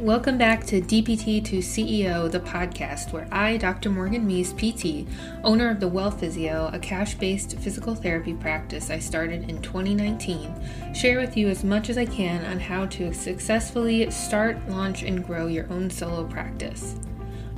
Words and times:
Welcome 0.00 0.38
back 0.38 0.64
to 0.68 0.80
DPT 0.80 1.44
to 1.44 1.58
CEO, 1.58 2.30
the 2.30 2.40
podcast 2.40 3.12
where 3.12 3.28
I, 3.30 3.58
Dr. 3.58 3.90
Morgan 3.90 4.26
Meese, 4.26 4.54
PT, 4.56 5.06
owner 5.44 5.68
of 5.68 5.78
the 5.78 5.88
Well 5.88 6.10
Physio, 6.10 6.70
a 6.72 6.78
cash 6.78 7.16
based 7.16 7.58
physical 7.58 7.94
therapy 7.94 8.32
practice 8.32 8.88
I 8.88 8.98
started 8.98 9.50
in 9.50 9.60
2019, 9.60 10.94
share 10.94 11.20
with 11.20 11.36
you 11.36 11.48
as 11.48 11.64
much 11.64 11.90
as 11.90 11.98
I 11.98 12.06
can 12.06 12.46
on 12.46 12.58
how 12.58 12.86
to 12.86 13.12
successfully 13.12 14.10
start, 14.10 14.56
launch, 14.70 15.02
and 15.02 15.22
grow 15.22 15.48
your 15.48 15.70
own 15.70 15.90
solo 15.90 16.24
practice. 16.26 16.96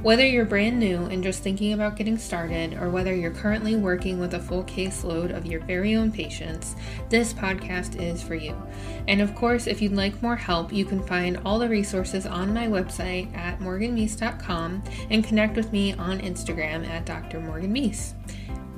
Whether 0.03 0.27
you're 0.27 0.45
brand 0.45 0.80
new 0.80 1.05
and 1.05 1.23
just 1.23 1.45
thinking 1.45 1.75
about 1.75 1.95
getting 1.95 2.19
started, 2.19 2.75
or 2.75 2.91
whether 2.91 3.14
you're 3.14 3.30
currently 3.30 3.77
working 3.77 4.19
with 4.19 4.34
a 4.34 4.41
full 4.41 4.64
caseload 4.64 5.32
of 5.32 5.46
your 5.46 5.61
very 5.61 5.95
own 5.95 6.11
patients, 6.11 6.75
this 7.09 7.32
podcast 7.32 8.02
is 8.02 8.20
for 8.20 8.34
you. 8.34 8.60
And 9.07 9.20
of 9.20 9.33
course, 9.37 9.69
if 9.69 9.80
you'd 9.80 9.93
like 9.93 10.20
more 10.20 10.34
help, 10.34 10.73
you 10.73 10.84
can 10.84 11.01
find 11.05 11.38
all 11.45 11.60
the 11.60 11.69
resources 11.69 12.27
on 12.27 12.52
my 12.52 12.66
website 12.66 13.33
at 13.37 13.60
morganmeese.com 13.60 14.83
and 15.10 15.24
connect 15.24 15.55
with 15.55 15.73
me 15.73 15.93
on 15.93 16.19
Instagram 16.19 16.84
at 16.88 17.07
Dr. 17.07 17.38
Morgan 17.38 17.73
Meese. 17.73 18.15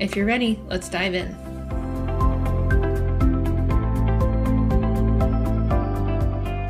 If 0.01 0.17
you're 0.17 0.27
ready, 0.27 0.61
let's 0.67 0.91
dive 0.91 1.15
in. 1.15 1.33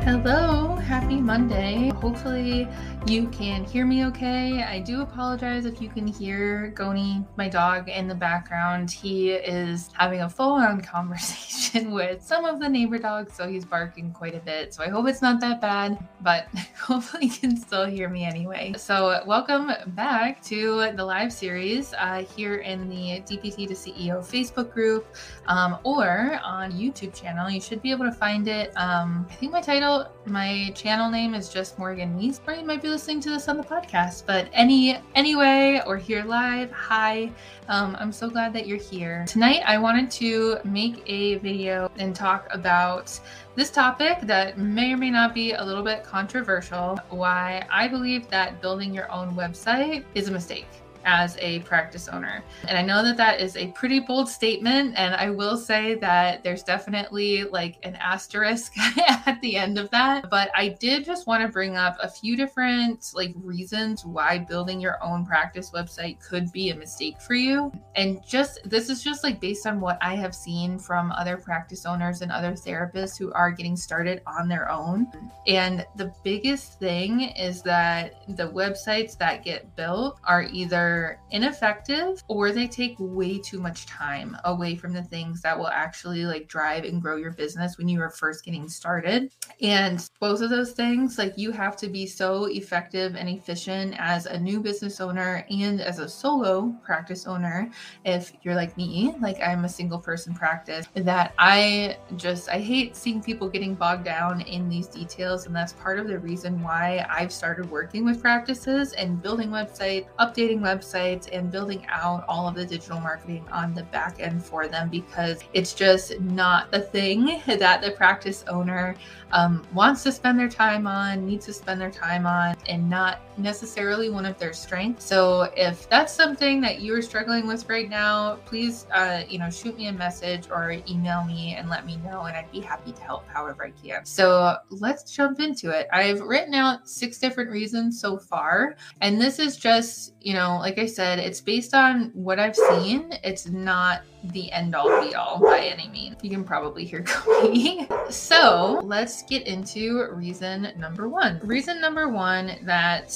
Hello 0.05 0.64
happy 1.05 1.21
Monday. 1.21 1.89
Hopefully, 2.01 2.67
you 3.05 3.27
can 3.27 3.63
hear 3.63 3.85
me 3.85 4.05
okay. 4.05 4.63
I 4.63 4.79
do 4.79 5.03
apologize 5.03 5.67
if 5.67 5.79
you 5.79 5.87
can 5.87 6.07
hear 6.07 6.69
Goni, 6.69 7.23
my 7.37 7.47
dog, 7.47 7.89
in 7.89 8.07
the 8.07 8.15
background. 8.15 8.89
He 8.89 9.33
is 9.33 9.91
having 9.93 10.21
a 10.21 10.29
full 10.29 10.53
on 10.53 10.81
conversation 10.95 11.91
with 11.91 12.23
some 12.23 12.43
of 12.43 12.59
the 12.59 12.67
neighbor 12.67 12.97
dogs, 12.97 13.35
so 13.35 13.47
he's 13.47 13.63
barking 13.65 14.13
quite 14.13 14.33
a 14.33 14.39
bit. 14.39 14.73
So 14.73 14.81
I 14.81 14.89
hope 14.89 15.07
it's 15.07 15.21
not 15.21 15.39
that 15.41 15.61
bad, 15.61 16.03
but 16.21 16.47
hopefully, 16.81 17.25
you 17.25 17.37
can 17.37 17.55
still 17.55 17.85
hear 17.85 18.09
me 18.09 18.25
anyway. 18.25 18.73
So, 18.75 19.21
welcome 19.27 19.73
back 19.89 20.41
to 20.45 20.91
the 20.95 21.05
live 21.05 21.31
series 21.31 21.93
uh, 21.99 22.25
here 22.35 22.55
in 22.55 22.89
the 22.89 23.21
DPT 23.27 23.67
to 23.67 23.75
CEO 23.75 24.25
Facebook 24.25 24.71
group 24.73 25.15
um, 25.45 25.77
or 25.83 26.39
on 26.43 26.71
YouTube 26.71 27.13
channel. 27.13 27.47
You 27.47 27.61
should 27.61 27.83
be 27.83 27.91
able 27.91 28.05
to 28.05 28.11
find 28.11 28.47
it. 28.47 28.75
Um, 28.75 29.27
I 29.29 29.35
think 29.35 29.51
my 29.51 29.61
title, 29.61 30.07
my 30.27 30.71
channel 30.75 31.09
name 31.09 31.33
is 31.33 31.49
just 31.49 31.77
Morgan 31.77 32.17
Meese, 32.19 32.39
or 32.47 32.53
you 32.53 32.65
might 32.65 32.81
be 32.81 32.89
listening 32.89 33.19
to 33.21 33.29
this 33.29 33.47
on 33.47 33.57
the 33.57 33.63
podcast. 33.63 34.23
But 34.25 34.47
any 34.53 34.97
anyway, 35.13 35.81
or 35.85 35.97
here 35.97 36.23
live, 36.23 36.71
hi. 36.71 37.31
Um, 37.67 37.95
I'm 37.99 38.11
so 38.11 38.29
glad 38.29 38.53
that 38.53 38.67
you're 38.67 38.77
here. 38.77 39.25
Tonight, 39.27 39.61
I 39.65 39.77
wanted 39.77 40.09
to 40.11 40.57
make 40.63 41.03
a 41.07 41.35
video 41.39 41.91
and 41.97 42.15
talk 42.15 42.47
about 42.51 43.19
this 43.55 43.69
topic 43.69 44.19
that 44.21 44.57
may 44.57 44.93
or 44.93 44.97
may 44.97 45.11
not 45.11 45.33
be 45.33 45.53
a 45.53 45.63
little 45.63 45.83
bit 45.83 46.03
controversial. 46.03 46.99
Why 47.09 47.65
I 47.71 47.87
believe 47.87 48.27
that 48.29 48.61
building 48.61 48.93
your 48.93 49.11
own 49.11 49.35
website 49.35 50.05
is 50.13 50.27
a 50.27 50.31
mistake 50.31 50.67
as 51.05 51.37
a 51.39 51.59
practice 51.59 52.07
owner. 52.07 52.43
And 52.67 52.77
I 52.77 52.81
know 52.81 53.03
that 53.03 53.17
that 53.17 53.39
is 53.39 53.55
a 53.55 53.67
pretty 53.67 53.99
bold 53.99 54.27
statement. 54.27 54.95
And 54.97 55.15
I 55.15 55.29
will 55.29 55.55
say 55.55 55.95
that 55.95 56.43
there's 56.43 56.63
definitely 56.63 57.43
like 57.43 57.77
an 57.83 57.95
asterisk 57.95 58.73
at 59.25 59.39
the 59.41 59.55
end 59.55 59.77
of 59.77 59.89
that. 59.91 60.29
But 60.29 60.49
I 60.55 60.69
did 60.69 61.05
just 61.05 61.27
want 61.27 61.43
to 61.43 61.47
bring 61.47 61.77
up 61.77 61.97
a 62.01 62.09
few 62.09 62.35
different 62.35 63.11
like 63.13 63.33
reasons 63.37 64.03
why 64.03 64.39
building 64.39 64.79
your 64.79 65.01
own 65.03 65.25
practice 65.25 65.71
website 65.71 66.19
could 66.19 66.51
be 66.51 66.71
a 66.71 66.75
mistake 66.75 67.21
for 67.21 67.35
you. 67.35 67.71
And 67.95 68.25
just 68.27 68.59
this 68.65 68.89
is 68.89 69.03
just 69.03 69.23
like 69.23 69.39
based 69.39 69.67
on 69.67 69.79
what 69.79 69.97
I 70.01 70.15
have 70.15 70.33
seen 70.33 70.79
from 70.79 71.11
other 71.11 71.37
practice 71.37 71.85
owners 71.85 72.21
and 72.21 72.31
other 72.31 72.53
therapists 72.53 73.17
who 73.17 73.31
are 73.33 73.51
getting 73.51 73.75
started 73.75 74.21
on 74.25 74.47
their 74.47 74.71
own. 74.71 75.07
And 75.47 75.85
the 75.95 76.13
biggest 76.23 76.79
thing 76.79 77.21
is 77.21 77.61
that 77.63 78.23
the 78.35 78.49
websites 78.49 79.17
that 79.19 79.43
get 79.43 79.75
built 79.75 80.19
are 80.25 80.43
either 80.43 80.94
ineffective 81.31 82.23
or 82.27 82.51
they 82.51 82.67
take 82.67 82.95
way 82.99 83.37
too 83.39 83.59
much 83.59 83.85
time 83.85 84.37
away 84.45 84.75
from 84.75 84.93
the 84.93 85.03
things 85.03 85.41
that 85.41 85.57
will 85.57 85.67
actually 85.67 86.25
like 86.25 86.47
drive 86.47 86.83
and 86.83 87.01
grow 87.01 87.15
your 87.17 87.31
business 87.31 87.77
when 87.77 87.87
you 87.87 88.01
are 88.01 88.09
first 88.09 88.45
getting 88.45 88.67
started. 88.67 89.31
And 89.61 90.07
both 90.19 90.41
of 90.41 90.49
those 90.49 90.71
things, 90.71 91.17
like 91.17 91.33
you 91.37 91.51
have 91.51 91.75
to 91.77 91.87
be 91.87 92.05
so 92.05 92.45
effective 92.45 93.15
and 93.15 93.29
efficient 93.29 93.95
as 93.97 94.25
a 94.25 94.39
new 94.39 94.59
business 94.59 94.99
owner 95.01 95.45
and 95.49 95.81
as 95.81 95.99
a 95.99 96.07
solo 96.07 96.73
practice 96.83 97.27
owner. 97.27 97.69
If 98.05 98.33
you're 98.43 98.55
like 98.55 98.75
me, 98.77 99.13
like 99.19 99.41
I'm 99.41 99.65
a 99.65 99.69
single 99.69 99.99
person 99.99 100.33
practice, 100.33 100.87
that 100.95 101.33
I 101.37 101.97
just, 102.15 102.49
I 102.49 102.59
hate 102.59 102.95
seeing 102.95 103.21
people 103.21 103.49
getting 103.49 103.75
bogged 103.75 104.05
down 104.05 104.41
in 104.41 104.69
these 104.69 104.87
details. 104.87 105.45
And 105.45 105.55
that's 105.55 105.73
part 105.73 105.99
of 105.99 106.07
the 106.07 106.19
reason 106.19 106.61
why 106.61 107.05
I've 107.09 107.31
started 107.31 107.69
working 107.69 108.05
with 108.05 108.21
practices 108.21 108.93
and 108.93 109.21
building 109.21 109.49
websites, 109.49 110.07
updating 110.19 110.59
websites 110.59 110.84
websites 110.85 111.29
and 111.31 111.51
building 111.51 111.85
out 111.89 112.25
all 112.27 112.47
of 112.47 112.55
the 112.55 112.65
digital 112.65 112.99
marketing 112.99 113.45
on 113.51 113.73
the 113.73 113.83
back 113.83 114.19
end 114.19 114.43
for 114.43 114.67
them 114.67 114.89
because 114.89 115.39
it's 115.53 115.73
just 115.73 116.19
not 116.21 116.71
the 116.71 116.79
thing 116.79 117.41
that 117.47 117.81
the 117.81 117.91
practice 117.91 118.43
owner 118.47 118.95
um, 119.35 119.67
wants 119.73 120.01
to 120.03 120.11
spend 120.13 120.39
their 120.39 120.49
time 120.49 120.87
on, 120.87 121.25
needs 121.25 121.45
to 121.45 121.53
spend 121.53 121.79
their 121.79 121.91
time 121.91 122.25
on, 122.25 122.55
and 122.69 122.89
not 122.89 123.19
necessarily 123.37 124.09
one 124.09 124.25
of 124.25 124.37
their 124.39 124.53
strengths. 124.53 125.03
So 125.03 125.51
if 125.57 125.89
that's 125.89 126.13
something 126.13 126.61
that 126.61 126.81
you're 126.81 127.01
struggling 127.01 127.45
with 127.45 127.67
right 127.67 127.89
now, 127.89 128.35
please, 128.45 128.87
uh, 128.93 129.23
you 129.27 129.37
know, 129.37 129.49
shoot 129.49 129.77
me 129.77 129.87
a 129.87 129.91
message 129.91 130.47
or 130.49 130.77
email 130.87 131.25
me 131.25 131.55
and 131.55 131.69
let 131.69 131.85
me 131.85 131.97
know, 131.97 132.21
and 132.23 132.37
I'd 132.37 132.49
be 132.49 132.61
happy 132.61 132.93
to 132.93 133.01
help 133.01 133.27
however 133.27 133.65
I 133.65 133.71
can. 133.71 134.05
So 134.05 134.55
let's 134.69 135.11
jump 135.11 135.41
into 135.41 135.69
it. 135.69 135.87
I've 135.91 136.21
written 136.21 136.53
out 136.53 136.87
six 136.87 137.17
different 137.17 137.51
reasons 137.51 137.99
so 137.99 138.17
far, 138.17 138.77
and 139.01 139.19
this 139.19 139.37
is 139.37 139.57
just, 139.57 140.13
you 140.21 140.33
know, 140.33 140.57
like 140.59 140.79
I 140.79 140.85
said, 140.85 141.19
it's 141.19 141.41
based 141.41 141.73
on 141.73 142.11
what 142.13 142.39
I've 142.39 142.55
seen. 142.55 143.13
It's 143.21 143.49
not 143.49 144.01
the 144.23 144.51
end 144.51 144.75
all 144.75 145.01
be 145.01 145.13
all 145.15 145.39
by 145.39 145.59
any 145.59 145.87
means. 145.89 146.15
You 146.21 146.29
can 146.29 146.43
probably 146.43 146.85
hear 146.85 147.03
Cody. 147.05 147.87
so 148.09 148.81
let's 148.83 149.23
get 149.23 149.47
into 149.47 150.07
reason 150.11 150.69
number 150.77 151.07
one. 151.07 151.39
Reason 151.43 151.79
number 151.79 152.09
one 152.09 152.57
that 152.63 153.15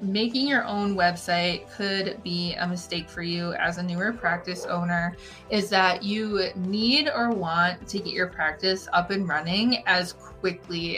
making 0.00 0.48
your 0.48 0.64
own 0.64 0.94
website 0.94 1.70
could 1.70 2.22
be 2.22 2.54
a 2.54 2.66
mistake 2.66 3.08
for 3.08 3.22
you 3.22 3.52
as 3.54 3.78
a 3.78 3.82
newer 3.82 4.12
practice 4.12 4.64
owner 4.66 5.16
is 5.50 5.68
that 5.70 6.02
you 6.02 6.48
need 6.56 7.08
or 7.08 7.30
want 7.30 7.88
to 7.88 7.98
get 7.98 8.12
your 8.12 8.28
practice 8.28 8.88
up 8.92 9.10
and 9.10 9.28
running 9.28 9.82
as 9.86 10.12
quickly 10.12 10.29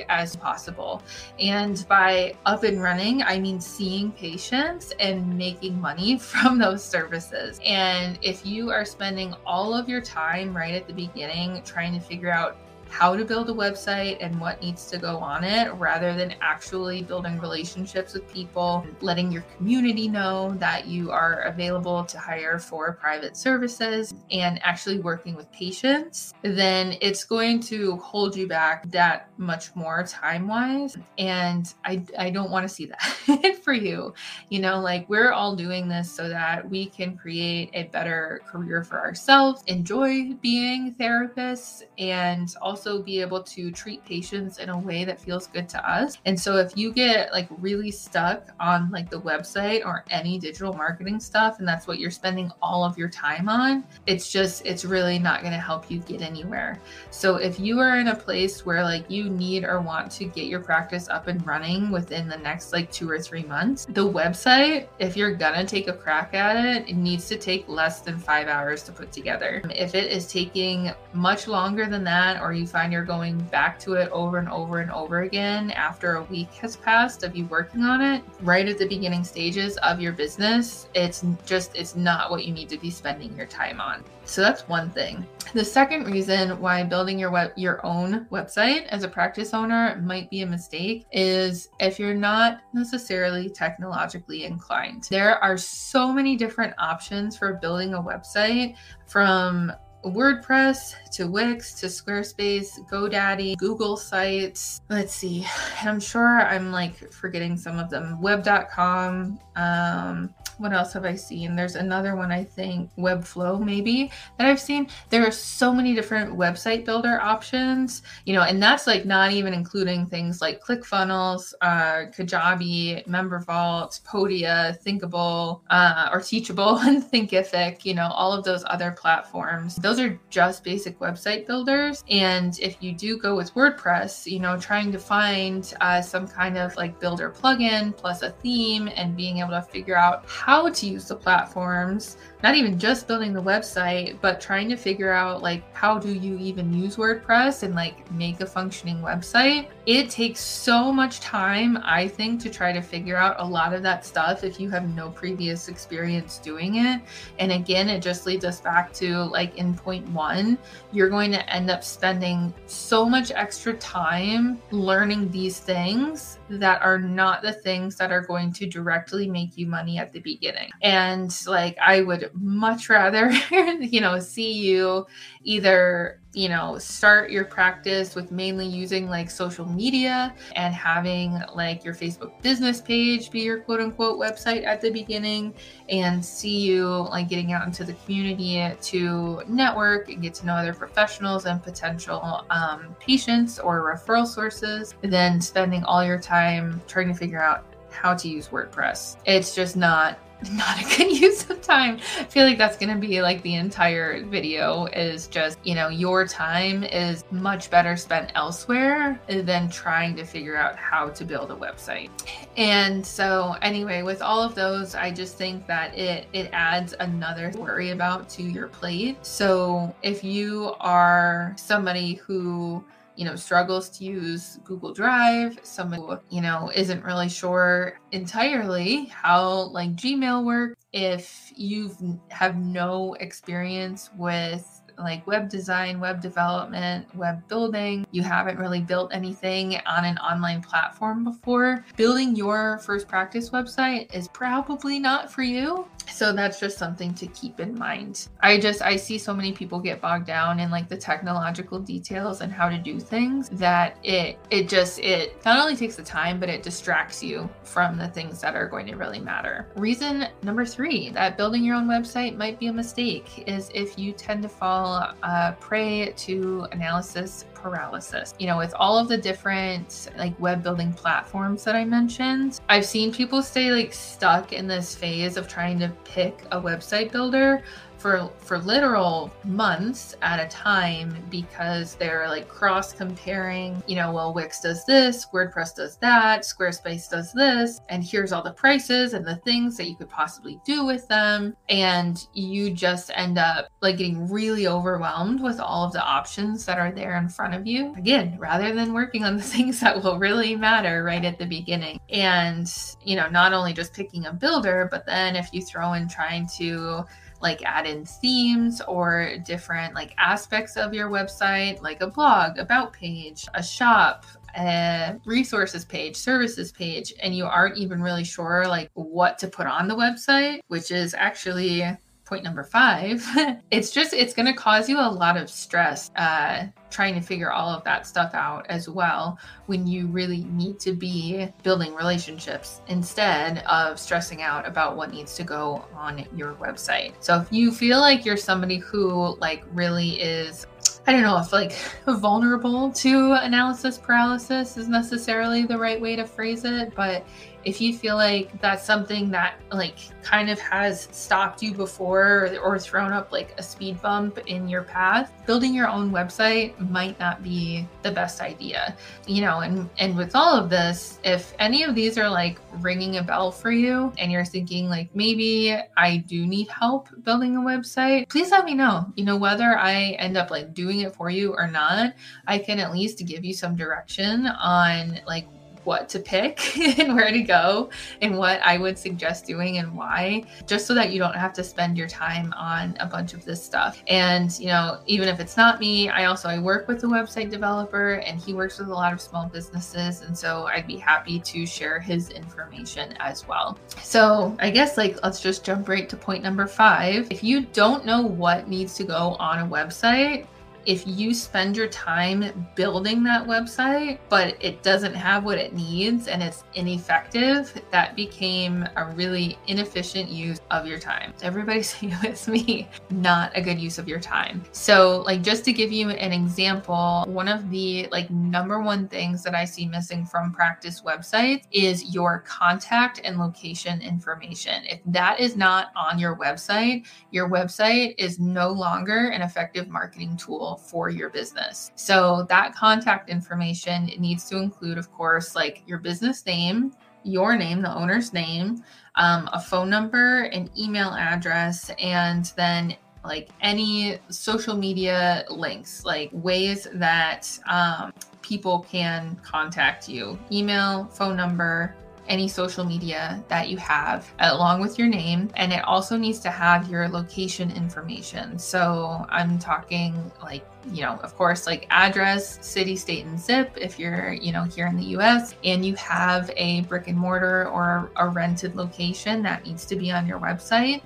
as 0.09 0.37
possible. 0.37 1.03
And 1.39 1.85
by 1.89 2.35
up 2.47 2.65
and 2.65 2.83
running, 2.83 3.23
I 3.23 3.39
mean 3.39 3.61
seeing 3.61 4.13
patients 4.13 4.93
and 4.99 5.37
making 5.37 5.81
money 5.81 6.19
from 6.31 6.59
those 6.59 6.85
services. 6.85 7.61
And 7.65 8.19
if 8.23 8.47
you 8.47 8.71
are 8.71 8.85
spending 8.85 9.35
all 9.47 9.75
of 9.75 9.89
your 9.89 10.01
time 10.01 10.57
right 10.57 10.75
at 10.75 10.87
the 10.87 10.95
beginning 10.95 11.63
trying 11.65 11.93
to 11.95 12.01
figure 12.01 12.31
out 12.31 12.57
how 12.93 13.17
to 13.17 13.25
build 13.25 13.49
a 13.49 13.53
website 13.53 14.19
and 14.21 14.39
what 14.39 14.61
needs 14.61 14.85
to 14.91 14.99
go 14.99 15.17
on 15.17 15.43
it 15.45 15.73
rather 15.75 16.15
than 16.15 16.35
actually 16.43 17.03
building 17.03 17.39
relationships 17.39 18.13
with 18.13 18.31
people, 18.31 18.87
letting 19.01 19.33
your 19.33 19.43
community 19.57 20.09
know 20.09 20.55
that 20.59 20.87
you 20.87 21.11
are 21.11 21.41
available 21.41 22.05
to 22.05 22.19
hire 22.19 22.59
for 22.59 22.93
private 22.93 23.35
services 23.35 24.13
and 24.31 24.63
actually 24.63 24.99
working 24.99 25.35
with 25.35 25.51
patients, 25.53 26.35
then 26.43 26.95
it's 27.01 27.25
going 27.25 27.61
to 27.61 27.97
hold 27.97 28.37
you 28.37 28.47
back 28.47 28.87
that 28.91 29.31
much 29.39 29.75
more 29.75 30.03
time 30.03 30.47
wise. 30.47 30.99
And 31.17 31.73
I, 31.87 32.05
I 32.19 32.29
don't 32.29 32.51
want 32.51 32.69
to 32.69 32.75
see 32.75 32.87
that 32.87 33.59
for 33.65 33.73
you. 33.73 34.13
You 34.51 34.61
know, 34.61 34.81
like 34.81 35.09
we're 35.09 35.33
all 35.33 35.57
doing 35.57 35.89
this 35.89 36.13
so 36.13 36.29
that 36.29 36.69
we 36.69 36.87
can 36.87 37.17
create 37.17 37.71
a 37.73 37.85
better 37.85 38.43
career 38.47 38.85
for 38.85 39.01
ourselves, 39.01 39.63
enjoy 39.67 40.35
being 40.43 40.95
therapists, 40.95 41.85
and 41.97 42.55
also 42.61 42.82
also 42.85 43.01
be 43.01 43.21
able 43.21 43.41
to 43.41 43.71
treat 43.71 44.05
patients 44.05 44.59
in 44.59 44.69
a 44.69 44.77
way 44.79 45.05
that 45.05 45.21
feels 45.21 45.47
good 45.47 45.69
to 45.69 45.89
us. 45.89 46.19
And 46.25 46.39
so 46.39 46.57
if 46.57 46.77
you 46.77 46.93
get 46.93 47.33
like 47.33 47.47
really 47.61 47.93
stuck 47.93 48.49
on 48.59 48.91
like 48.91 49.09
the 49.09 49.21
website 49.21 49.85
or 49.87 50.05
any 50.11 50.37
digital 50.39 50.73
marketing 50.73 51.21
stuff 51.21 51.61
and 51.61 51.69
that's 51.69 51.87
what 51.87 52.01
you're 52.01 52.11
spending 52.11 52.51
all 52.61 52.85
of 52.85 52.99
your 52.99 53.09
time 53.09 53.49
on, 53.49 53.85
it's 54.07 54.33
just 54.33 54.67
it's 54.67 54.85
really 54.85 55.21
not 55.21 55.43
going 55.43 55.53
to 55.53 55.61
help 55.61 55.93
you 55.93 56.01
get 56.01 56.23
anywhere. 56.23 56.81
So 57.11 57.37
if 57.37 57.61
you 57.61 57.79
are 57.79 57.99
in 58.01 58.09
a 58.09 58.17
place 58.17 58.67
where 58.67 58.83
like 58.83 59.09
you 59.09 59.31
need 59.31 59.63
or 59.63 59.81
want 59.81 60.11
to 60.13 60.25
get 60.25 60.47
your 60.47 60.61
practice 60.61 61.09
up 61.09 61.29
and 61.29 61.47
running 61.47 61.93
within 61.93 62.29
the 62.29 62.39
next 62.39 62.73
like 62.73 62.91
2 62.91 63.09
or 63.09 63.21
3 63.21 63.45
months, 63.45 63.87
the 63.91 64.07
website, 64.07 64.89
if 64.99 65.17
you're 65.17 65.35
going 65.35 65.55
to 65.55 65.65
take 65.65 65.87
a 65.87 65.93
crack 65.93 66.35
at 66.35 66.65
it, 66.65 66.89
it 66.89 66.97
needs 66.97 67.29
to 67.29 67.39
take 67.39 67.69
less 67.69 68.01
than 68.01 68.19
5 68.19 68.49
hours 68.49 68.83
to 68.85 68.93
put 68.93 69.13
together. 69.13 69.63
If 69.71 69.95
it 69.95 70.11
is 70.11 70.27
taking 70.27 70.91
much 71.13 71.47
longer 71.47 71.87
than 71.87 72.03
that 72.05 72.41
or 72.43 72.53
you 72.53 72.67
find 72.73 72.93
you're 72.93 73.05
going 73.05 73.39
back 73.39 73.79
to 73.81 73.95
it 73.95 74.11
over 74.11 74.39
and 74.39 74.49
over 74.49 74.81
and 74.81 74.91
over 74.91 75.21
again 75.21 75.71
after 75.73 76.17
a 76.17 76.25
week 76.25 76.51
has 76.55 76.75
passed 76.75 77.23
of 77.23 77.37
you 77.37 77.45
working 77.47 77.83
on 77.83 78.01
it, 78.01 78.25
right 78.41 78.67
at 78.67 78.79
the 78.79 78.87
beginning 78.87 79.25
stages 79.25 79.77
of 79.79 80.01
your 80.01 80.13
business, 80.13 80.89
it's 80.95 81.25
just 81.45 81.77
it's 81.77 81.95
not 81.95 82.31
what 82.31 82.45
you 82.45 82.53
need 82.53 82.69
to 82.71 82.79
be 82.79 82.91
spending 82.91 83.37
your 83.37 83.47
time 83.47 83.81
on. 83.81 84.03
So 84.25 84.41
that's 84.41 84.69
one 84.69 84.91
thing. 84.91 85.27
The 85.53 85.65
second 85.65 86.07
reason 86.07 86.61
why 86.61 86.83
building 86.85 87.19
your 87.19 87.31
web 87.31 87.53
your 87.57 87.85
own 87.85 88.27
website 88.27 88.87
as 88.87 89.03
a 89.03 89.09
practice 89.09 89.53
owner 89.53 90.01
might 90.03 90.31
be 90.31 90.43
a 90.43 90.47
mistake 90.47 91.07
is 91.13 91.69
if 91.81 91.99
you're 91.99 92.15
not 92.15 92.61
necessarily 92.73 93.51
technologically 93.51 94.45
inclined. 94.45 95.05
There 95.11 95.37
are 95.43 95.59
so 95.59 96.13
many 96.13 96.37
different 96.37 96.73
options 96.79 97.37
for 97.37 97.55
building 97.55 97.95
a 97.95 98.03
website 98.03 98.77
from 99.07 99.73
WordPress 100.05 100.95
to 101.13 101.29
Wix 101.29 101.75
to 101.75 101.87
Squarespace, 101.87 102.79
GoDaddy, 102.91 103.57
Google 103.57 103.97
Sites. 103.97 104.81
Let's 104.89 105.15
see. 105.15 105.47
I'm 105.83 106.01
sure 106.01 106.43
I'm 106.43 106.73
like 106.73 107.13
forgetting 107.13 107.57
some 107.57 107.79
of 107.79 107.91
them. 107.91 108.21
Web.com. 108.21 109.39
Um, 109.57 110.35
what 110.59 110.73
else 110.73 110.93
have 110.93 111.05
I 111.05 111.15
seen? 111.15 111.57
There's 111.57 111.75
another 111.75 112.15
one, 112.15 112.31
I 112.31 112.45
think, 112.45 112.91
Webflow, 112.97 113.63
maybe, 113.63 114.11
that 114.39 114.47
I've 114.47 114.61
seen. 114.61 114.89
There 115.11 115.27
are 115.27 115.31
so 115.31 115.73
many 115.73 115.95
different 115.95 116.37
website 116.37 116.85
builder 116.85 117.21
options, 117.21 118.03
you 118.27 118.35
know, 118.35 118.43
and 118.43 118.63
that's 118.63 118.87
like 118.87 119.05
not 119.05 119.33
even 119.33 119.55
including 119.55 120.07
things 120.07 120.41
like 120.41 120.63
ClickFunnels, 120.63 121.53
uh, 121.63 122.07
Kajabi, 122.17 123.07
MemberVault, 123.07 124.03
Podia, 124.03 124.79
Thinkable, 124.79 125.63
uh, 125.71 126.11
or 126.13 126.21
Teachable, 126.21 126.77
and 126.83 127.03
Thinkific, 127.03 127.85
you 127.85 127.95
know, 127.95 128.09
all 128.13 128.33
of 128.33 128.45
those 128.45 128.65
other 128.69 128.93
platforms. 128.93 129.77
Those 129.77 129.92
are 129.99 130.19
just 130.31 130.65
basic 130.65 130.99
website 130.99 131.47
builders. 131.47 132.05
And 132.11 132.59
if 132.61 132.83
you 132.83 132.93
do 132.93 133.19
go 133.19 133.37
with 133.37 133.55
WordPress, 133.55 134.31
you 134.31 134.41
know, 134.41 134.59
trying 134.59 134.93
to 134.93 134.99
find 134.99 135.73
uh, 135.81 136.01
some 136.01 136.27
kind 136.27 136.59
of 136.59 136.77
like 136.77 137.01
builder 137.01 137.31
plugin 137.31 137.97
plus 137.97 138.23
a 138.23 138.31
theme 138.31 138.89
and 138.97 139.17
being 139.17 139.39
able 139.39 139.51
to 139.51 139.63
figure 139.63 139.97
out 139.97 140.25
how 140.27 140.69
to 140.69 140.87
use 140.87 141.09
the 141.09 141.17
platforms, 141.17 142.17
not 142.43 142.55
even 142.55 142.79
just 142.79 143.07
building 143.07 143.33
the 143.33 143.43
website, 143.43 144.21
but 144.21 144.41
trying 144.41 144.69
to 144.69 144.77
figure 144.77 145.13
out 145.13 145.43
like 145.43 145.63
how 145.75 145.99
do 145.99 146.13
you 146.13 146.37
even 146.39 146.73
use 146.73 146.97
WordPress 146.97 147.63
and 147.63 147.75
like 147.75 148.11
make 148.13 148.41
a 148.41 148.47
functioning 148.47 148.99
website. 148.99 149.69
It 149.87 150.11
takes 150.11 150.41
so 150.41 150.93
much 150.93 151.21
time, 151.21 151.79
I 151.83 152.09
think, 152.09 152.41
to 152.43 152.51
try 152.51 152.73
to 152.73 152.81
figure 152.81 153.17
out 153.17 153.37
a 153.39 153.45
lot 153.45 153.73
of 153.75 153.83
that 153.83 154.05
stuff 154.05 154.45
if 154.45 154.61
you 154.61 154.71
have 154.71 154.89
no 154.95 155.11
previous 155.11 155.69
experience 155.69 156.39
doing 156.39 156.77
it. 156.77 157.01
And 157.39 157.53
again, 157.53 157.89
it 157.89 158.01
just 158.01 158.27
leads 158.27 158.45
us 158.45 158.61
back 158.61 158.93
to 158.95 159.25
like 159.25 159.57
in 159.57 159.75
point 159.83 160.09
one, 160.11 160.59
you're 160.93 161.09
going 161.09 161.31
to 161.33 161.53
end 161.53 161.71
up 161.71 161.85
spending 161.85 162.53
so 162.67 163.09
much 163.09 163.31
extra 163.33 163.75
time 163.75 164.61
learning 164.71 165.31
these 165.31 165.59
things 165.59 166.39
that 166.49 166.81
are 166.83 166.99
not 166.99 167.43
the 167.43 167.53
things 167.53 167.97
that 167.97 168.13
are 168.13 168.21
going 168.21 168.53
to 168.53 168.67
directly 168.67 169.29
make 169.29 169.57
you 169.57 169.67
money 169.67 169.99
at 169.99 170.13
the 170.13 170.21
beginning. 170.21 170.71
And 170.83 171.35
like, 171.47 171.77
I 171.79 172.03
would 172.03 172.31
much 172.35 172.89
rather, 172.89 173.31
you 173.51 174.01
know, 174.01 174.19
see 174.19 174.53
you 174.53 175.07
either 175.45 176.22
you 176.35 176.49
know 176.49 176.79
start 176.79 177.31
your 177.31 177.45
practice 177.45 178.15
with 178.15 178.31
mainly 178.31 178.67
using 178.67 179.09
like 179.09 179.31
social 179.31 179.67
media 179.67 180.35
and 180.57 180.75
having 180.75 181.39
like 181.55 181.85
your 181.85 181.95
facebook 181.95 182.41
business 182.43 182.81
page 182.81 183.31
be 183.31 183.41
your 183.41 183.61
quote 183.61 183.81
unquote 183.81 184.19
website 184.19 184.65
at 184.65 184.81
the 184.81 184.91
beginning 184.91 185.53
and 185.89 186.25
see 186.25 186.61
you 186.61 186.87
like 186.87 187.29
getting 187.29 187.53
out 187.53 187.67
into 187.67 187.85
the 187.85 187.93
community 188.05 188.71
to 188.81 189.43
network 189.47 190.09
and 190.09 190.23
get 190.23 190.33
to 190.33 190.47
know 190.47 190.55
other 190.55 190.73
professionals 190.73 191.45
and 191.45 191.63
potential 191.63 192.47
um, 192.51 192.97
patients 192.99 193.59
or 193.59 193.83
referral 193.83 194.27
sources 194.27 194.95
then 195.03 195.41
spending 195.41 195.85
all 195.85 196.05
your 196.05 196.19
time 196.19 196.81
trying 196.87 197.09
to 197.09 197.15
figure 197.15 197.43
out 197.43 197.65
how 197.93 198.15
to 198.15 198.29
use 198.29 198.49
wordpress. 198.49 199.17
It's 199.27 199.55
just 199.55 199.77
not 199.77 200.19
not 200.51 200.81
a 200.81 200.97
good 200.97 201.13
use 201.21 201.49
of 201.51 201.61
time. 201.63 201.99
I 202.19 202.25
feel 202.25 202.47
like 202.47 202.59
that's 202.59 202.77
going 202.77 202.93
to 202.93 202.99
be 202.99 203.23
like 203.23 203.43
the 203.43 203.55
entire 203.55 204.25
video 204.25 204.87
is 204.87 205.27
just, 205.27 205.59
you 205.65 205.75
know, 205.75 205.89
your 205.89 206.27
time 206.27 206.85
is 206.85 207.25
much 207.31 207.71
better 207.71 207.97
spent 207.97 208.33
elsewhere 208.35 209.21
than 209.29 209.71
trying 209.71 210.17
to 210.17 210.25
figure 210.25 210.57
out 210.57 210.77
how 210.77 211.09
to 211.11 211.25
build 211.25 211.51
a 211.51 211.57
website. 211.57 212.11
And 212.57 213.07
so 213.07 213.57
anyway, 213.63 214.03
with 214.03 214.23
all 214.23 214.43
of 214.43 214.55
those, 214.55 214.95
I 214.95 215.11
just 215.11 215.37
think 215.37 215.67
that 215.67 215.97
it 215.97 216.27
it 216.33 216.51
adds 216.53 216.95
another 216.99 217.53
worry 217.57 217.91
about 217.91 218.29
to 218.31 218.43
your 218.43 218.69
plate. 218.69 219.25
So 219.25 219.95
if 220.03 220.25
you 220.25 220.75
are 220.81 221.55
somebody 221.57 222.15
who 222.15 222.85
you 223.17 223.25
know, 223.25 223.37
struggles 223.37 223.89
to 223.91 224.05
use 224.05 224.59
Google 224.65 224.93
Drive, 224.93 225.59
someone 225.63 226.01
who, 226.01 226.19
you 226.31 226.41
know, 226.41 226.71
isn't 226.75 227.05
really 227.05 227.29
sure 227.29 228.01
entirely 228.13 229.07
how 229.07 229.71
like 229.73 229.95
Gmail 229.95 230.45
works, 230.45 230.77
if 230.93 231.53
you 231.57 231.91
have 232.29 232.57
no 232.57 233.15
experience 233.15 234.11
with 234.17 234.83
like 234.99 235.27
web 235.27 235.49
design, 235.49 236.01
web 236.01 236.21
development, 236.21 237.13
web 237.15 237.47
building, 237.49 238.07
you 238.11 238.23
haven't 238.23 238.59
really 238.59 238.81
built 238.81 239.13
anything 239.13 239.81
on 239.87 240.05
an 240.05 240.19
online 240.19 240.63
platform 240.63 241.25
before, 241.25 241.85
building 241.97 242.37
your 242.37 242.79
first 242.79 243.09
practice 243.09 243.51
website 243.51 244.15
is 244.15 244.29
probably 244.29 244.99
not 244.99 245.31
for 245.31 245.43
you. 245.43 245.87
So 246.13 246.33
that's 246.33 246.61
just 246.61 246.79
something 246.79 247.15
to 247.15 247.27
keep 247.29 247.59
in 247.61 247.77
mind. 247.79 248.29
I 248.41 248.59
just 248.59 248.83
I 248.83 248.97
see 248.97 249.19
so 249.19 249.35
many 249.35 249.53
people 249.53 249.81
get 249.81 250.01
bogged 250.01 250.27
down 250.27 250.61
in 250.61 250.71
like 250.71 250.89
the 250.89 250.97
technological 250.97 251.81
details 251.81 252.41
and 252.43 252.53
how 252.53 252.69
to 252.69 252.79
do 252.79 253.01
things 253.01 253.49
that 253.51 253.97
it 254.03 254.39
it 254.51 254.69
just 254.69 254.99
it 254.99 255.43
not 255.45 255.59
only 255.59 255.77
takes 255.77 255.97
the 255.97 256.03
time 256.03 256.39
but 256.39 256.49
it 256.49 256.63
distracts 256.63 257.23
you 257.23 257.49
from 257.65 257.97
the 257.97 258.09
things 258.09 258.41
that 258.41 258.55
are 258.55 258.69
going 258.69 258.87
to 258.87 258.97
really 258.97 259.21
matter. 259.21 259.69
Reason 259.77 260.27
number 260.43 260.65
3 260.65 261.11
that 261.11 261.37
building 261.37 261.65
your 261.65 261.77
own 261.77 261.87
website 261.87 262.37
might 262.37 262.59
be 262.59 262.67
a 262.67 262.73
mistake 262.73 263.45
is 263.47 263.71
if 263.75 263.99
you 263.99 264.13
tend 264.13 264.43
to 264.43 264.49
fall 264.49 265.15
uh, 265.23 265.53
prey 265.53 266.13
to 266.17 266.67
analysis 266.73 267.45
paralysis. 267.63 268.35
You 268.39 268.49
know, 268.49 268.59
with 268.59 268.75
all 268.75 268.99
of 268.99 269.09
the 269.09 269.17
different 269.17 270.11
like 270.19 270.39
web 270.41 270.63
building 270.63 270.93
platforms 270.93 271.65
that 271.65 271.77
I 271.77 271.85
mentioned, 271.85 272.61
I've 272.69 272.85
seen 272.85 273.13
people 273.13 273.43
stay 273.43 273.71
like 273.71 273.93
stuck 273.93 274.53
in 274.53 274.67
this 274.67 274.95
phase 274.95 275.37
of 275.37 275.49
trying 275.49 275.79
to 275.79 275.89
pick 276.05 276.43
a 276.51 276.61
website 276.61 277.13
builder 277.13 277.63
for 278.03 278.31
for 278.39 278.59
literal 278.59 279.33
months 279.45 280.17
at 280.23 280.45
a 280.45 280.49
time 280.49 281.17
because 281.31 281.95
they're 281.95 282.29
like 282.29 282.49
cross 282.49 282.93
comparing 282.93 283.83
you 283.87 283.97
know 283.97 284.13
well 284.13 284.35
wix 284.35 284.61
does 284.61 284.85
this 284.85 285.27
wordpress 285.33 285.75
does 285.75 285.97
that 285.99 286.43
squarespace 286.43 287.09
does 287.09 287.33
this 287.33 287.81
and 287.89 288.03
here's 288.03 288.33
all 288.33 288.43
the 288.43 288.53
prices 288.53 289.15
and 289.15 289.25
the 289.25 289.37
things 289.37 289.77
that 289.77 289.89
you 289.89 289.97
could 289.97 290.09
possibly 290.09 290.61
do 290.65 290.85
with 290.85 291.07
them. 291.09 291.57
And 291.69 292.27
you 292.35 292.71
just 292.71 293.11
end 293.15 293.39
up 293.39 293.69
like 293.81 293.99
getting 293.99 294.31
really 294.31 294.67
overwhelmed 294.67 295.43
with 295.43 295.61
all 295.61 295.85
of 295.85 295.93
the 295.93 296.03
options 296.03 296.65
that 296.67 296.79
are 296.79 296.93
there 296.93 297.17
in 297.17 297.29
front 297.29 297.55
of 297.55 297.67
you 297.67 297.95
again 297.97 298.37
rather 298.39 298.75
than 298.75 298.93
working 298.93 299.25
on 299.25 299.37
the 299.37 299.43
things 299.55 299.81
that 299.81 300.03
will 300.03 300.19
really 300.19 300.57
matter 300.57 301.05
right 301.05 301.25
at 301.25 301.39
the 301.39 301.47
beginning. 301.47 302.01
And 302.11 302.73
you 303.05 303.17
know 303.17 303.29
not 303.29 303.53
only 303.53 303.73
just 303.73 303.95
picking 303.95 304.27
a 304.27 304.33
builder 304.33 304.89
but 304.91 305.07
then 305.07 305.37
if 305.37 305.49
you 305.53 305.63
throw 305.63 305.95
in 305.95 306.09
trying 306.09 306.49
to 306.57 307.05
like 307.43 307.63
add 307.65 307.87
in 307.87 308.05
themes 308.05 308.81
or 308.83 309.37
different 309.45 309.95
like 309.95 310.15
aspects 310.19 310.77
of 310.77 310.95
your 310.95 311.11
website, 311.11 311.83
like 311.83 312.01
a 312.01 312.07
blog, 312.07 312.59
about 312.59 312.93
page, 312.93 313.47
a 313.55 313.63
shop, 313.63 314.25
a 314.57 315.17
resources 315.25 315.85
page, 315.85 316.17
services 316.17 316.73
page, 316.73 317.13
and 317.23 317.35
you 317.35 317.45
aren't 317.45 317.79
even 317.79 318.03
really 318.03 318.25
sure 318.25 318.67
like 318.67 318.91
what 318.95 319.39
to 319.39 319.49
put 319.49 319.67
on 319.67 319.89
the 319.89 319.97
website, 319.97 320.61
which 320.69 320.91
is 320.91 321.15
actually 321.15 321.85
point 322.33 322.45
number 322.45 322.65
five, 322.65 323.23
it's 323.71 323.91
just, 323.91 324.15
it's 324.15 324.33
going 324.33 324.47
to 324.47 324.55
cause 324.55 324.89
you 324.89 324.99
a 324.99 325.01
lot 325.01 325.37
of 325.37 325.51
stress 325.51 326.11
uh, 326.17 326.65
trying 326.91 327.15
to 327.15 327.21
figure 327.21 327.53
all 327.53 327.69
of 327.69 327.85
that 327.85 328.07
stuff 328.07 328.33
out 328.33 328.65
as 328.71 328.89
well 328.89 329.39
when 329.67 329.87
you 329.87 330.07
really 330.07 330.45
need 330.45 330.81
to 330.81 330.95
be 330.95 331.47
building 331.63 331.95
relationships 331.95 332.81
instead 332.89 333.59
of 333.67 333.99
stressing 333.99 334.41
out 334.41 334.67
about 334.67 334.97
what 334.97 335.11
needs 335.11 335.35
to 335.37 335.45
go 335.45 335.85
on 335.95 336.27
your 336.35 336.55
website. 336.55 337.13
So 337.21 337.39
if 337.39 337.53
you 337.53 337.71
feel 337.71 338.01
like 338.01 338.25
you're 338.25 338.39
somebody 338.39 338.79
who 338.79 339.37
like 339.39 339.63
really 339.75 340.19
is 340.19 340.67
I 341.07 341.13
don't 341.13 341.23
know 341.23 341.39
if 341.39 341.53
like 341.53 341.73
vulnerable 342.07 342.93
to 342.93 343.33
analysis 343.33 343.99
paralysis 343.99 344.77
is 344.77 344.89
necessarily 344.89 345.65
the 345.65 345.77
right 345.77 346.01
way 346.01 346.17
to 346.17 346.25
phrase 346.25 346.65
it, 346.65 346.95
but 346.95 347.27
if 347.65 347.81
you 347.81 347.97
feel 347.97 348.17
like 348.17 348.61
that's 348.61 348.85
something 348.85 349.31
that 349.31 349.55
like 349.73 349.97
kind 350.23 350.51
of 350.51 350.59
has 350.59 351.09
stopped 351.13 351.63
you 351.63 351.75
before 351.75 352.51
or, 352.63 352.79
thrown 352.83 353.13
up 353.13 353.31
like 353.31 353.55
a 353.59 353.63
speed 353.63 354.01
bump 354.03 354.39
in 354.47 354.69
your 354.69 354.83
path, 354.83 355.33
building 355.47 355.73
your 355.75 355.89
own 355.89 356.11
website 356.11 356.77
might 356.91 357.19
not 357.21 357.43
be 357.43 357.87
the 358.03 358.11
best 358.11 358.41
idea. 358.41 358.97
You 359.27 359.43
know, 359.43 359.61
and 359.61 359.89
and 359.99 360.17
with 360.17 360.35
all 360.35 360.57
of 360.57 360.69
this, 360.69 361.21
if 361.23 361.55
any 361.59 361.85
of 361.85 361.95
these 361.95 362.19
are 362.19 362.29
like 362.29 362.59
ringing 362.81 363.19
a 363.19 363.23
bell 363.23 363.53
for 363.53 363.71
you 363.71 364.13
and 364.19 364.33
you're 364.33 364.45
thinking 364.45 364.89
like 364.89 365.15
maybe 365.15 365.77
I 365.97 366.17
do 366.17 366.47
need 366.47 366.69
help 366.69 367.09
building 367.25 367.57
a 367.57 367.61
website, 367.61 368.29
please 368.29 368.51
let 368.51 368.65
me 368.65 368.75
know. 368.75 369.07
You 369.15 369.25
know, 369.25 369.37
whether 369.37 369.79
I 369.79 370.17
end 370.19 370.37
up 370.37 370.51
like 370.51 370.75
doing 370.75 371.01
it 371.01 371.15
for 371.15 371.31
you 371.31 371.55
or 371.55 371.69
not, 371.69 372.15
I 372.47 372.59
can 372.59 372.81
at 372.81 372.93
least 372.93 373.25
give 373.27 373.45
you 373.45 373.55
some 373.55 373.77
direction 373.77 374.47
on 374.47 375.21
like 375.27 375.47
what 375.85 376.09
to 376.11 376.19
pick 376.19 376.77
and 376.99 377.15
where 377.15 377.31
to 377.31 377.43
go 377.43 377.91
and 378.21 378.37
what 378.37 378.61
I 378.63 378.79
would 378.79 378.99
suggest 378.99 379.47
doing 379.47 379.79
and 379.79 379.95
why, 379.97 380.45
just 380.67 380.87
so 380.87 380.95
that 380.95 381.13
you 381.13 381.19
don't 381.19 381.35
have 381.35 381.53
to 381.55 381.65
spend 381.65 381.97
your 381.97 382.09
time 382.09 382.53
on 382.57 382.97
a 383.01 383.07
bunch 383.07 383.35
of 383.35 383.45
this 383.45 383.63
stuff. 383.63 384.03
And, 384.09 384.59
you 384.59 384.67
know, 384.67 385.01
even 385.07 385.29
if 385.29 385.41
it's 385.41 385.57
not 385.57 385.81
me, 385.81 386.09
I 386.09 386.25
also 386.27 386.49
I 386.49 386.59
work 386.59 386.89
with 386.89 387.03
a 387.05 387.07
website 387.07 387.51
developer 387.51 388.15
and 388.15 388.41
he 388.41 388.55
works 388.55 388.79
with 388.79 388.89
a 388.89 388.95
lot 388.95 389.13
of 389.13 389.21
small 389.21 389.47
businesses. 389.47 390.23
And 390.23 390.37
so 390.37 390.67
I'd 390.67 390.87
be 390.87 390.97
happy 390.97 391.41
to 391.41 391.67
share 391.67 391.99
his 392.01 392.31
information 392.31 393.15
as 393.21 393.47
well. 393.47 393.79
So 394.03 394.57
I 394.61 394.71
guess 394.71 394.97
like 394.97 395.19
let's 395.23 395.41
just 395.41 395.65
jump 395.65 395.89
right 395.89 396.09
to 396.09 396.17
point 396.17 396.43
number 396.43 396.67
five. 396.67 397.29
If 397.31 397.43
you 397.43 397.63
don't 397.63 398.05
know 398.05 398.23
what 398.23 398.69
needs 398.69 398.95
to 398.95 399.05
go 399.05 399.37
on 399.39 399.61
a 399.61 399.67
website, 399.67 400.47
if 400.87 401.07
you 401.07 401.35
spend 401.35 401.77
your 401.77 401.89
time 401.89 402.67
building 402.75 403.23
that 403.25 403.47
website, 403.47 404.19
but 404.29 404.57
it 404.61 404.83
doesn't 404.83 405.15
have 405.15 405.45
what 405.45 405.59
it 405.59 405.75
needs 405.75 406.29
and 406.29 406.43
it's 406.43 406.65
ineffective, 406.75 407.81
that 407.91 408.17
became 408.17 408.87
a 408.97 409.07
really 409.13 409.59
inefficient 409.67 410.29
use 410.29 410.61
of 410.71 410.87
your 410.87 410.99
time. 410.99 411.33
Everybody 411.43 411.83
say 411.83 412.13
with 412.23 412.49
me, 412.49 412.89
not 413.11 413.53
a 413.55 413.63
good 413.63 413.79
use 413.79 413.99
of 413.99 414.09
your 414.09 414.21
time. 414.21 414.63
So, 414.73 415.23
like, 415.27 415.43
just 415.43 415.65
to 415.67 415.73
give 415.73 415.93
you 415.93 416.11
an 416.11 416.33
example, 416.33 417.25
one 417.29 417.49
of 417.49 417.71
the 417.71 418.09
like 418.11 418.31
number 418.31 418.81
one 418.81 419.09
things 419.09 419.43
that 419.45 419.55
I 419.55 419.65
see 419.65 419.87
missing 419.87 420.25
from 420.25 420.53
practice 420.53 421.03
websites 421.03 421.65
is 421.71 422.15
your 422.15 422.41
contact 422.41 423.21
and 423.25 423.39
location 423.39 424.01
information. 424.03 424.85
If 424.87 425.01
that 425.07 425.41
is 425.41 425.57
not 425.57 425.93
on 425.97 426.19
your 426.19 426.37
website, 426.37 427.07
your 427.31 427.49
website 427.49 428.15
is 428.19 428.39
no 428.39 428.71
longer 428.71 429.29
an 429.29 429.43
effective 429.43 429.89
marketing 429.89 430.37
tool 430.37 430.72
for 430.77 431.11
your 431.11 431.31
business. 431.31 431.91
So 431.95 432.47
that 432.49 432.75
contact 432.75 433.31
information 433.31 434.07
needs 434.19 434.49
to 434.51 434.59
include, 434.59 434.99
of 434.99 435.11
course, 435.13 435.55
like 435.55 435.83
your 435.87 435.99
business 435.99 436.45
name, 436.47 436.93
your 437.25 437.57
name, 437.57 437.83
the 437.83 437.95
owner's 437.95 438.33
name, 438.33 438.83
um, 439.17 439.49
a 439.53 439.61
phone 439.61 439.91
number, 439.91 440.45
an 440.45 440.71
email 440.77 441.11
address, 441.11 441.91
and 441.99 442.53
then 442.57 442.97
like 443.25 443.51
any 443.61 444.19
social 444.29 444.77
media 444.77 445.45
links, 445.49 446.05
like 446.05 446.31
ways 446.33 446.89
that 446.95 447.49
um, 447.69 448.13
people 448.43 448.81
can 448.81 449.37
contact 449.45 450.09
you 450.09 450.39
email, 450.51 451.05
phone 451.07 451.37
number, 451.37 451.95
any 452.33 452.49
social 452.49 452.83
media 452.83 453.45
that 453.49 453.69
you 453.69 453.77
have 453.77 454.33
along 454.39 454.81
with 454.81 454.99
your 454.99 455.07
name 455.07 455.51
and 455.57 455.71
it 455.71 455.85
also 455.85 456.17
needs 456.17 456.39
to 456.39 456.51
have 456.51 456.89
your 456.89 457.07
location 457.09 457.71
information. 457.73 458.59
So 458.59 459.27
i'm 459.29 459.59
talking 459.59 460.15
like 460.43 460.65
you 460.93 461.03
know 461.03 461.19
of 461.23 461.37
course 461.37 461.67
like 461.67 461.87
address 461.91 462.59
city 462.67 462.97
state 462.97 463.25
and 463.25 463.39
zip 463.39 463.77
if 463.77 463.99
you're 463.99 464.33
you 464.33 464.53
know 464.53 464.65
here 464.65 464.87
in 464.87 464.97
the 464.97 465.05
us 465.05 465.55
and 465.63 465.85
you 465.85 465.95
have 465.95 466.51
a 466.57 466.81
brick 466.83 467.07
and 467.07 467.19
mortar 467.19 467.69
or 467.69 468.11
a 468.17 468.29
rented 468.29 468.75
location 468.75 469.43
that 469.43 469.65
needs 469.65 469.85
to 469.87 469.97
be 469.97 470.11
on 470.11 470.27
your 470.27 470.41
website 470.41 471.03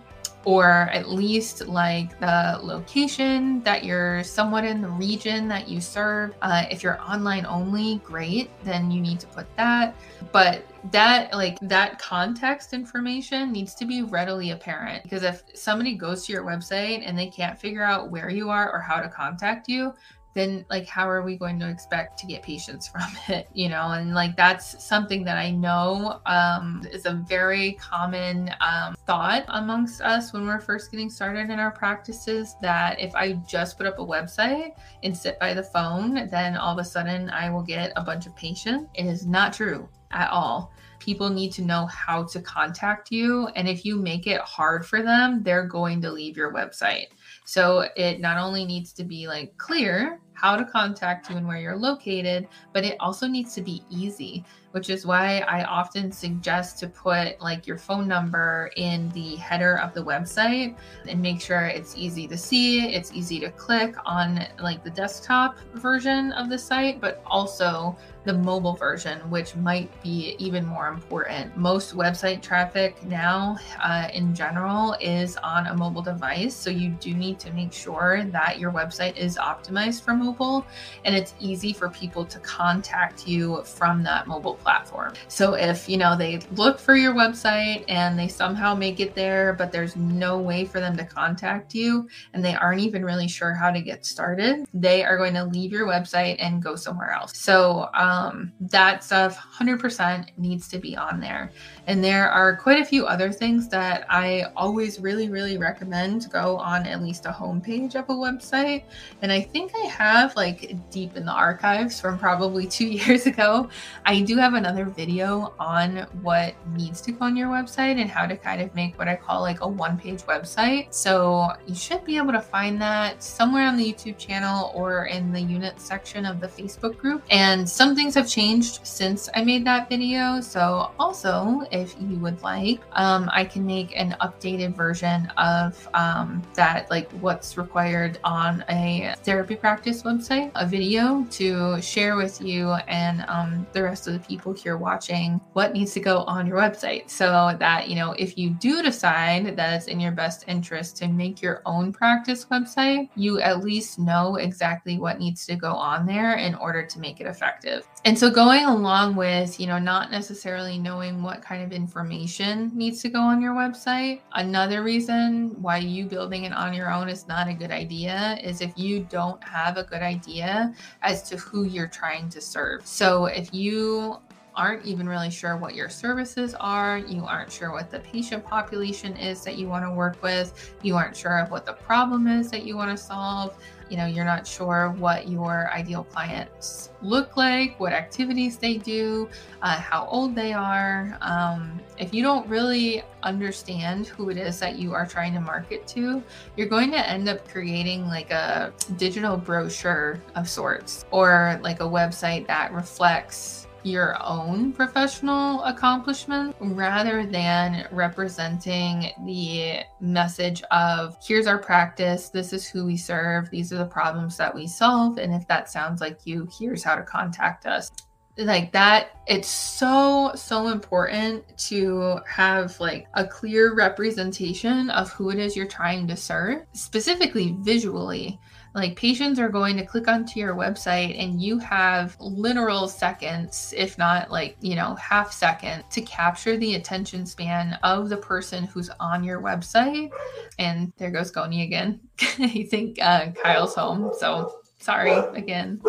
or 0.47 0.89
at 0.93 1.09
least 1.09 1.67
like 1.67 2.19
the 2.21 2.61
location 2.63 3.61
that 3.65 3.85
you're 3.85 4.23
somewhat 4.23 4.65
in 4.65 4.81
the 4.81 4.89
region 4.89 5.49
that 5.49 5.69
you 5.69 5.81
serve. 5.81 6.37
Uh, 6.41 6.65
if 6.71 6.85
you're 6.85 7.03
online 7.03 7.45
only, 7.47 7.97
great, 8.05 8.49
then 8.63 8.89
you 8.89 9.01
need 9.01 9.19
to 9.19 9.27
put 9.27 9.45
that. 9.57 9.97
But 10.31 10.65
that 10.93 11.33
like 11.35 11.59
that 11.63 11.99
context 11.99 12.73
information 12.73 13.51
needs 13.51 13.75
to 13.75 13.85
be 13.85 14.03
readily 14.03 14.53
apparent 14.53 15.03
because 15.03 15.25
if 15.25 15.43
somebody 15.53 15.95
goes 15.95 16.25
to 16.27 16.33
your 16.33 16.45
website 16.45 17.03
and 17.05 17.19
they 17.19 17.27
can't 17.27 17.59
figure 17.59 17.83
out 17.83 18.13
where 18.13 18.31
you 18.31 18.49
are 18.49 18.73
or 18.73 18.79
how 18.79 19.01
to 19.01 19.09
contact 19.09 19.69
you 19.69 19.93
then 20.37 20.65
like 20.71 20.87
how 20.87 21.09
are 21.09 21.23
we 21.23 21.37
going 21.37 21.59
to 21.59 21.69
expect 21.69 22.19
to 22.21 22.27
get 22.27 22.43
patients 22.43 22.87
from 22.93 23.09
it 23.29 23.49
you 23.55 23.69
know? 23.69 23.93
And 23.93 24.15
like 24.15 24.37
that's 24.37 24.85
something 24.85 25.25
that 25.25 25.39
i 25.39 25.51
know 25.51 26.21
um, 26.27 26.83
is 26.93 27.07
a 27.07 27.13
very 27.13 27.73
common 27.73 28.51
um, 28.61 28.95
thought 29.07 29.45
amongst 29.49 30.01
us 30.01 30.33
when 30.33 30.47
we're 30.47 30.61
first 30.61 30.91
getting 30.91 31.11
started 31.11 31.51
in 31.51 31.59
our 31.59 31.71
practices 31.71 32.55
that 32.61 33.01
if 33.01 33.15
i 33.15 33.33
just 33.49 33.77
put 33.77 33.87
up 33.87 33.99
a 33.99 34.05
website 34.05 34.73
and 35.03 35.17
sit 35.17 35.41
by 35.41 35.53
the 35.55 35.63
phone 35.63 36.29
then 36.29 36.57
all 36.57 36.73
of 36.73 36.79
a 36.79 36.89
sudden 36.89 37.31
i 37.31 37.51
will 37.51 37.63
get 37.63 37.93
a 37.97 38.03
bunch 38.03 38.27
of 38.27 38.37
patients. 38.37 38.89
It 38.95 39.07
is 39.07 39.27
not 39.27 39.53
true 39.53 39.89
at 40.13 40.31
all. 40.31 40.73
People 40.99 41.29
need 41.29 41.53
to 41.53 41.63
know 41.63 41.87
how 41.87 42.25
to 42.25 42.41
contact 42.41 43.11
you 43.11 43.49
and 43.49 43.69
if 43.69 43.85
you 43.85 43.97
make 43.97 44.27
it 44.27 44.41
hard 44.41 44.87
for 44.87 45.03
them 45.03 45.43
they're 45.43 45.67
going 45.67 46.01
to 46.03 46.11
leave 46.11 46.37
your 46.37 46.53
website. 46.53 47.07
So 47.45 47.89
it 47.97 48.21
not 48.21 48.39
only 48.39 48.65
needs 48.65 48.93
to 48.95 49.05
be 49.05 49.29
like 49.29 49.57
clear 49.57 50.21
how 50.37 50.57
to 50.57 50.65
contact 50.65 51.31
you 51.31 51.37
and 51.37 51.47
where 51.47 51.59
you're 51.59 51.77
located, 51.77 52.47
but 52.73 52.85
it 52.85 52.97
also 53.01 53.27
needs 53.27 53.55
to 53.55 53.63
be 53.63 53.83
easy, 53.91 54.45
which 54.77 54.91
is 54.91 55.07
why 55.07 55.39
I 55.49 55.65
often 55.65 56.13
suggest 56.13 56.79
to 56.81 56.87
put 56.87 57.41
like 57.41 57.67
your 57.67 57.79
phone 57.79 58.07
number 58.07 58.71
in 58.77 59.09
the 59.15 59.37
header 59.37 59.79
of 59.79 59.95
the 59.95 60.05
website 60.05 60.77
and 61.09 61.23
make 61.23 61.41
sure 61.41 61.63
it's 61.63 61.97
easy 61.97 62.29
to 62.29 62.37
see, 62.37 62.95
it's 62.95 63.11
easy 63.15 63.41
to 63.41 63.51
click 63.53 63.95
on 64.05 64.47
like 64.61 64.85
the 64.85 64.91
desktop 64.91 65.59
version 65.77 66.31
of 66.33 66.51
the 66.51 66.59
site, 66.59 67.01
but 67.01 67.23
also 67.25 67.97
the 68.27 68.35
mobile 68.35 68.75
version, 68.75 69.19
which 69.31 69.55
might 69.55 69.89
be 70.03 70.35
even 70.39 70.67
more 70.67 70.89
important. 70.89 71.57
Most 71.57 71.97
website 71.97 72.43
traffic 72.43 73.03
now, 73.05 73.57
uh, 73.83 74.09
in 74.13 74.35
general, 74.35 74.97
is 75.01 75.37
on 75.39 75.69
a 75.69 75.75
mobile 75.75 76.03
device. 76.03 76.55
So 76.55 76.69
you 76.69 76.91
do 76.91 77.15
need 77.15 77.39
to 77.39 77.53
make 77.53 77.73
sure 77.73 78.25
that 78.25 78.59
your 78.59 78.73
website 78.73 79.17
is 79.17 79.39
optimized 79.39 80.03
for 80.03 80.13
mobile 80.13 80.67
and 81.05 81.15
it's 81.15 81.35
easy 81.39 81.73
for 81.73 81.89
people 81.89 82.25
to 82.27 82.39
contact 82.41 83.29
you 83.29 83.63
from 83.63 84.03
that 84.03 84.27
mobile 84.27 84.59
platform. 84.67 85.13
So 85.29 85.55
if, 85.55 85.89
you 85.89 85.97
know, 85.97 86.17
they 86.17 86.41
look 86.57 86.81
for 86.81 86.97
your 86.97 87.15
website 87.15 87.85
and 87.87 88.19
they 88.19 88.27
somehow 88.27 88.75
make 88.75 88.99
it 88.99 89.15
there, 89.15 89.53
but 89.53 89.71
there's 89.71 89.95
no 89.95 90.39
way 90.39 90.65
for 90.65 90.81
them 90.81 90.97
to 90.97 91.05
contact 91.05 91.73
you 91.73 92.09
and 92.35 92.45
they 92.45 92.57
aren't 92.57 92.81
even 92.81 93.05
really 93.05 93.29
sure 93.29 93.55
how 93.55 93.71
to 93.71 93.81
get 93.81 94.05
started, 94.05 94.67
they 94.75 95.05
are 95.05 95.17
going 95.19 95.35
to 95.35 95.45
leave 95.45 95.71
your 95.71 95.87
website 95.87 96.35
and 96.41 96.65
go 96.65 96.75
somewhere 96.75 97.13
else. 97.13 97.39
So, 97.39 97.89
um, 97.95 98.53
that 98.59 99.05
stuff 99.05 99.39
100% 99.39 100.37
needs 100.37 100.67
to 100.71 100.81
be 100.81 100.97
on 100.97 101.21
there. 101.21 101.53
And 101.87 102.03
there 102.03 102.29
are 102.29 102.57
quite 102.57 102.81
a 102.81 102.85
few 102.85 103.07
other 103.07 103.31
things 103.31 103.69
that 103.69 104.07
I 104.09 104.47
always 104.57 105.01
really, 105.01 105.29
really 105.29 105.57
recommend 105.57 106.31
go 106.31 106.57
on 106.57 106.87
at 106.87 107.03
least 107.03 107.27
a 107.27 107.31
homepage 107.31 107.95
of 107.95 108.09
a 108.11 108.15
website. 108.15 108.85
And 109.23 109.31
I 109.31 109.41
think 109.41 109.73
I 109.75 109.87
have 109.87 110.35
like 110.37 110.77
deep 110.91 111.17
in 111.17 111.25
the 111.25 111.33
archives 111.33 112.01
from 112.01 112.19
probably 112.19 112.67
two 112.77 112.87
years 112.87 113.27
ago. 113.27 113.69
I 114.05 114.21
do 114.21 114.37
have 114.37 114.55
another 114.55 114.85
video 114.85 115.55
on 115.59 116.07
what 116.23 116.55
needs 116.75 117.01
to 117.03 117.13
go 117.13 117.27
on 117.27 117.37
your 117.37 117.49
website 117.49 118.01
and 118.01 118.11
how 118.11 118.27
to 118.27 118.37
kind 118.37 118.61
of 118.61 118.75
make 118.75 118.99
what 118.99 119.09
I 119.09 119.17
call 119.17 119.41
like 119.41 119.61
a 119.61 119.69
one 119.69 119.99
page 119.99 120.23
website. 120.23 120.93
So 120.93 121.49
you 121.67 121.75
should 121.75 122.05
be 122.05 122.17
able 122.17 122.33
to 122.33 122.41
find 122.41 122.81
that 122.81 123.23
somewhere 123.23 123.67
on 123.67 123.77
the 123.77 123.93
YouTube 123.93 124.19
channel 124.19 124.73
or 124.75 125.07
in 125.07 125.33
the 125.33 125.41
unit 125.41 125.81
section 125.81 126.27
of 126.27 126.41
the 126.41 126.49
Facebook 126.49 126.99
group. 126.99 127.23
And 127.31 127.69
some 127.69 127.95
things 127.95 128.15
have 128.15 128.29
changed 128.29 128.81
since 128.87 129.29
I 129.35 129.45
made 129.45 129.65
that 129.67 129.89
video. 129.89 130.41
So 130.41 130.91
also, 130.99 131.63
if 131.77 131.95
you 132.01 132.17
would 132.19 132.43
like, 132.43 132.81
um, 132.93 133.31
I 133.33 133.45
can 133.45 133.65
make 133.67 133.97
an 133.97 134.17
updated 134.21 134.75
version 134.75 135.27
of 135.37 135.89
um, 135.95 136.43
that, 136.55 136.91
like 136.91 137.11
what's 137.13 137.57
required 137.57 138.19
on 138.25 138.65
a 138.69 139.15
therapy 139.23 139.57
practice 139.57 140.03
website, 140.03 140.51
a 140.55 140.67
video 140.67 141.25
to 141.31 141.81
share 141.81 142.17
with 142.17 142.41
you 142.41 142.73
and 142.89 143.25
um, 143.29 143.67
the 143.73 143.83
rest 143.83 144.07
of 144.07 144.13
the 144.15 144.21
people 144.21 144.53
here 144.53 144.77
watching 144.77 145.41
what 145.53 145.73
needs 145.73 145.93
to 145.95 146.01
go 146.01 146.19
on 146.25 146.47
your 146.47 146.59
website. 146.59 147.11
So 147.11 147.57
that, 147.59 147.89
you 147.89 147.97
know, 147.97 148.13
if 148.13 148.37
you 148.37 148.51
do 148.51 148.83
decide 148.83 149.57
that 149.57 149.75
it's 149.75 149.87
in 149.87 150.01
your 150.01 150.13
best 150.13 150.45
interest 150.49 150.97
to 150.99 151.09
make 151.09 151.43
your 151.43 151.63
own 151.67 151.93
practice 151.93 152.47
website, 152.47 153.09
you 153.15 153.41
at 153.41 153.63
least 153.63 153.99
know 153.99 154.37
exactly 154.37 154.99
what 154.99 155.19
needs 155.19 155.47
to 155.47 155.57
go 155.57 155.73
on 155.73 156.07
there 156.07 156.35
in 156.37 156.55
order 156.55 156.85
to 156.85 156.99
make 156.99 157.21
it 157.21 157.27
effective. 157.27 157.87
And 158.05 158.19
so 158.19 158.31
going 158.31 158.65
along 158.65 159.17
with, 159.17 159.59
you 159.59 159.67
know, 159.67 159.79
not 159.79 160.11
necessarily 160.11 160.79
knowing 160.79 161.23
what 161.23 161.43
kind 161.43 161.63
of 161.63 161.66
information 161.73 162.71
needs 162.75 163.03
to 163.03 163.09
go 163.09 163.21
on 163.21 163.41
your 163.41 163.55
website, 163.55 164.21
another 164.33 164.83
reason 164.83 165.51
why 165.61 165.79
you 165.79 166.07
building 166.07 166.45
it 166.45 166.53
on 166.53 166.73
your 166.75 166.93
own 166.93 167.09
is 167.09 167.27
not 167.29 167.49
a 167.49 167.55
good 167.55 167.71
idea 167.71 168.39
is 168.43 168.61
if 168.61 168.73
you 168.77 169.01
don't 169.11 169.43
have 169.43 169.77
a 169.77 169.85
good 169.85 170.03
idea 170.03 170.75
as 171.03 171.23
to 171.29 171.37
who 171.37 171.65
you're 171.65 171.89
trying 171.89 172.29
to 172.31 172.41
serve. 172.41 172.87
So 172.87 173.27
if 173.27 173.53
you 173.53 174.19
aren't 174.57 174.87
even 174.87 175.07
really 175.09 175.31
sure 175.31 175.57
what 175.57 175.75
your 175.75 175.91
services 175.91 176.55
are, 176.59 176.99
you 176.99 177.25
aren't 177.25 177.53
sure 177.53 177.73
what 177.73 177.91
the 177.91 178.01
patient 178.01 178.45
population 178.45 179.15
is 179.17 179.45
that 179.45 179.59
you 179.59 179.69
want 179.69 179.85
to 179.85 179.91
work 179.91 180.23
with, 180.23 180.75
you 180.83 180.97
aren't 180.97 181.15
sure 181.17 181.39
of 181.39 181.51
what 181.51 181.67
the 181.67 181.75
problem 181.75 182.27
is 182.27 182.51
that 182.51 182.65
you 182.65 182.75
want 182.75 182.91
to 182.91 182.97
solve, 182.97 183.57
you 183.89 183.97
know, 183.97 184.07
you're 184.07 184.25
not 184.25 184.47
sure 184.47 184.95
what 184.99 185.29
your 185.29 185.71
ideal 185.73 186.05
clients 186.05 186.91
look 187.03 187.37
like, 187.37 187.79
what 187.79 187.93
activities 187.93 188.57
they 188.57 188.79
do, 188.79 189.29
uh, 189.63 189.79
how 189.79 190.07
old 190.07 190.35
they 190.35 190.53
are. 190.53 191.17
Um, 191.21 191.81
if 191.99 192.13
you 192.13 192.23
don't 192.23 192.47
really 192.49 193.03
understand 193.23 194.09
who 194.09 194.31
it 194.31 194.37
is 194.37 194.59
that 194.61 194.79
you 194.79 194.93
are 194.93 195.07
trying 195.07 195.35
to 195.35 195.41
market 195.41 195.87
to, 195.89 196.23
you're 196.57 196.69
going 196.69 196.91
to 196.91 197.09
end 197.09 197.29
up 197.29 197.49
creating 197.49 198.07
like 198.07 198.31
a 198.31 198.73
digital 198.97 199.37
brochure 199.37 200.21
of 200.35 200.49
sorts 200.49 201.05
or 201.11 201.61
like 201.63 201.81
a 201.81 201.85
website 201.85 202.47
that 202.47 202.73
reflects 202.73 203.66
your 203.87 204.17
own 204.21 204.73
professional 204.73 205.63
accomplishment 205.63 206.57
rather 206.61 207.25
than 207.25 207.87
representing 207.93 209.13
the 209.25 209.81
message 210.01 210.63
of 210.73 211.17
here's 211.25 211.47
our 211.47 211.59
practice, 211.59 212.29
this 212.29 212.53
is 212.53 212.69
who 212.69 212.85
we 212.85 212.97
serve, 212.97 213.49
these 213.49 213.73
are 213.73 213.79
the 213.79 213.87
problems 213.87 214.37
that 214.37 214.53
we 214.53 214.67
solve. 214.67 215.19
And 215.19 215.33
if 215.33 215.47
that 215.47 215.71
sounds 215.71 216.01
like 216.01 216.27
you, 216.27 216.49
here's 216.59 216.83
how 216.83 216.97
to 216.97 217.03
contact 217.03 217.65
us. 217.67 217.91
Like 218.37 218.71
that 218.73 219.23
it's 219.27 219.49
so 219.49 220.33
so 220.35 220.69
important 220.69 221.57
to 221.57 222.19
have 222.29 222.79
like 222.79 223.07
a 223.15 223.27
clear 223.27 223.75
representation 223.75 224.91
of 224.91 225.11
who 225.11 225.31
it 225.31 225.39
is 225.39 225.57
you're 225.57 225.67
trying 225.67 226.07
to 226.09 226.17
serve 226.17 226.67
specifically 226.75 227.57
visually 227.61 228.39
like 228.77 228.95
patients 228.95 229.41
are 229.41 229.49
going 229.49 229.75
to 229.79 229.87
click 229.87 230.07
onto 230.07 230.39
your 230.39 230.55
website 230.55 231.19
and 231.19 231.41
you 231.41 231.59
have 231.59 232.15
literal 232.21 232.89
seconds, 232.89 233.73
if 233.75 233.97
not 233.97 234.31
like, 234.31 234.55
you 234.61 234.77
know, 234.77 234.95
half 234.97 235.33
second 235.33 235.83
to 235.91 236.03
capture 236.03 236.59
the 236.59 236.75
attention 236.75 237.25
span 237.25 237.79
of 237.83 238.11
the 238.11 238.19
person 238.19 238.65
who's 238.65 238.91
on 239.01 239.25
your 239.25 239.41
website. 239.41 240.11
And 240.59 240.93
there 240.99 241.11
goes 241.11 241.31
Goni 241.31 241.63
again. 241.63 242.01
I 242.21 242.69
think 242.71 242.99
uh, 243.01 243.31
Kyle's 243.43 243.75
home. 243.75 244.13
So 244.19 244.61
sorry 244.79 245.13
again. 245.35 245.81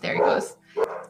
There 0.00 0.14
he 0.14 0.20
goes 0.20 0.56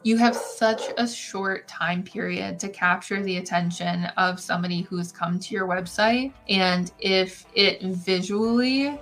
you 0.03 0.17
have 0.17 0.35
such 0.35 0.81
a 0.97 1.07
short 1.07 1.67
time 1.67 2.03
period 2.03 2.59
to 2.59 2.69
capture 2.69 3.23
the 3.23 3.37
attention 3.37 4.05
of 4.17 4.39
somebody 4.39 4.81
who's 4.81 5.11
come 5.11 5.39
to 5.39 5.53
your 5.53 5.65
website. 5.67 6.33
And 6.49 6.91
if 6.99 7.45
it 7.55 7.81
visually 7.81 8.99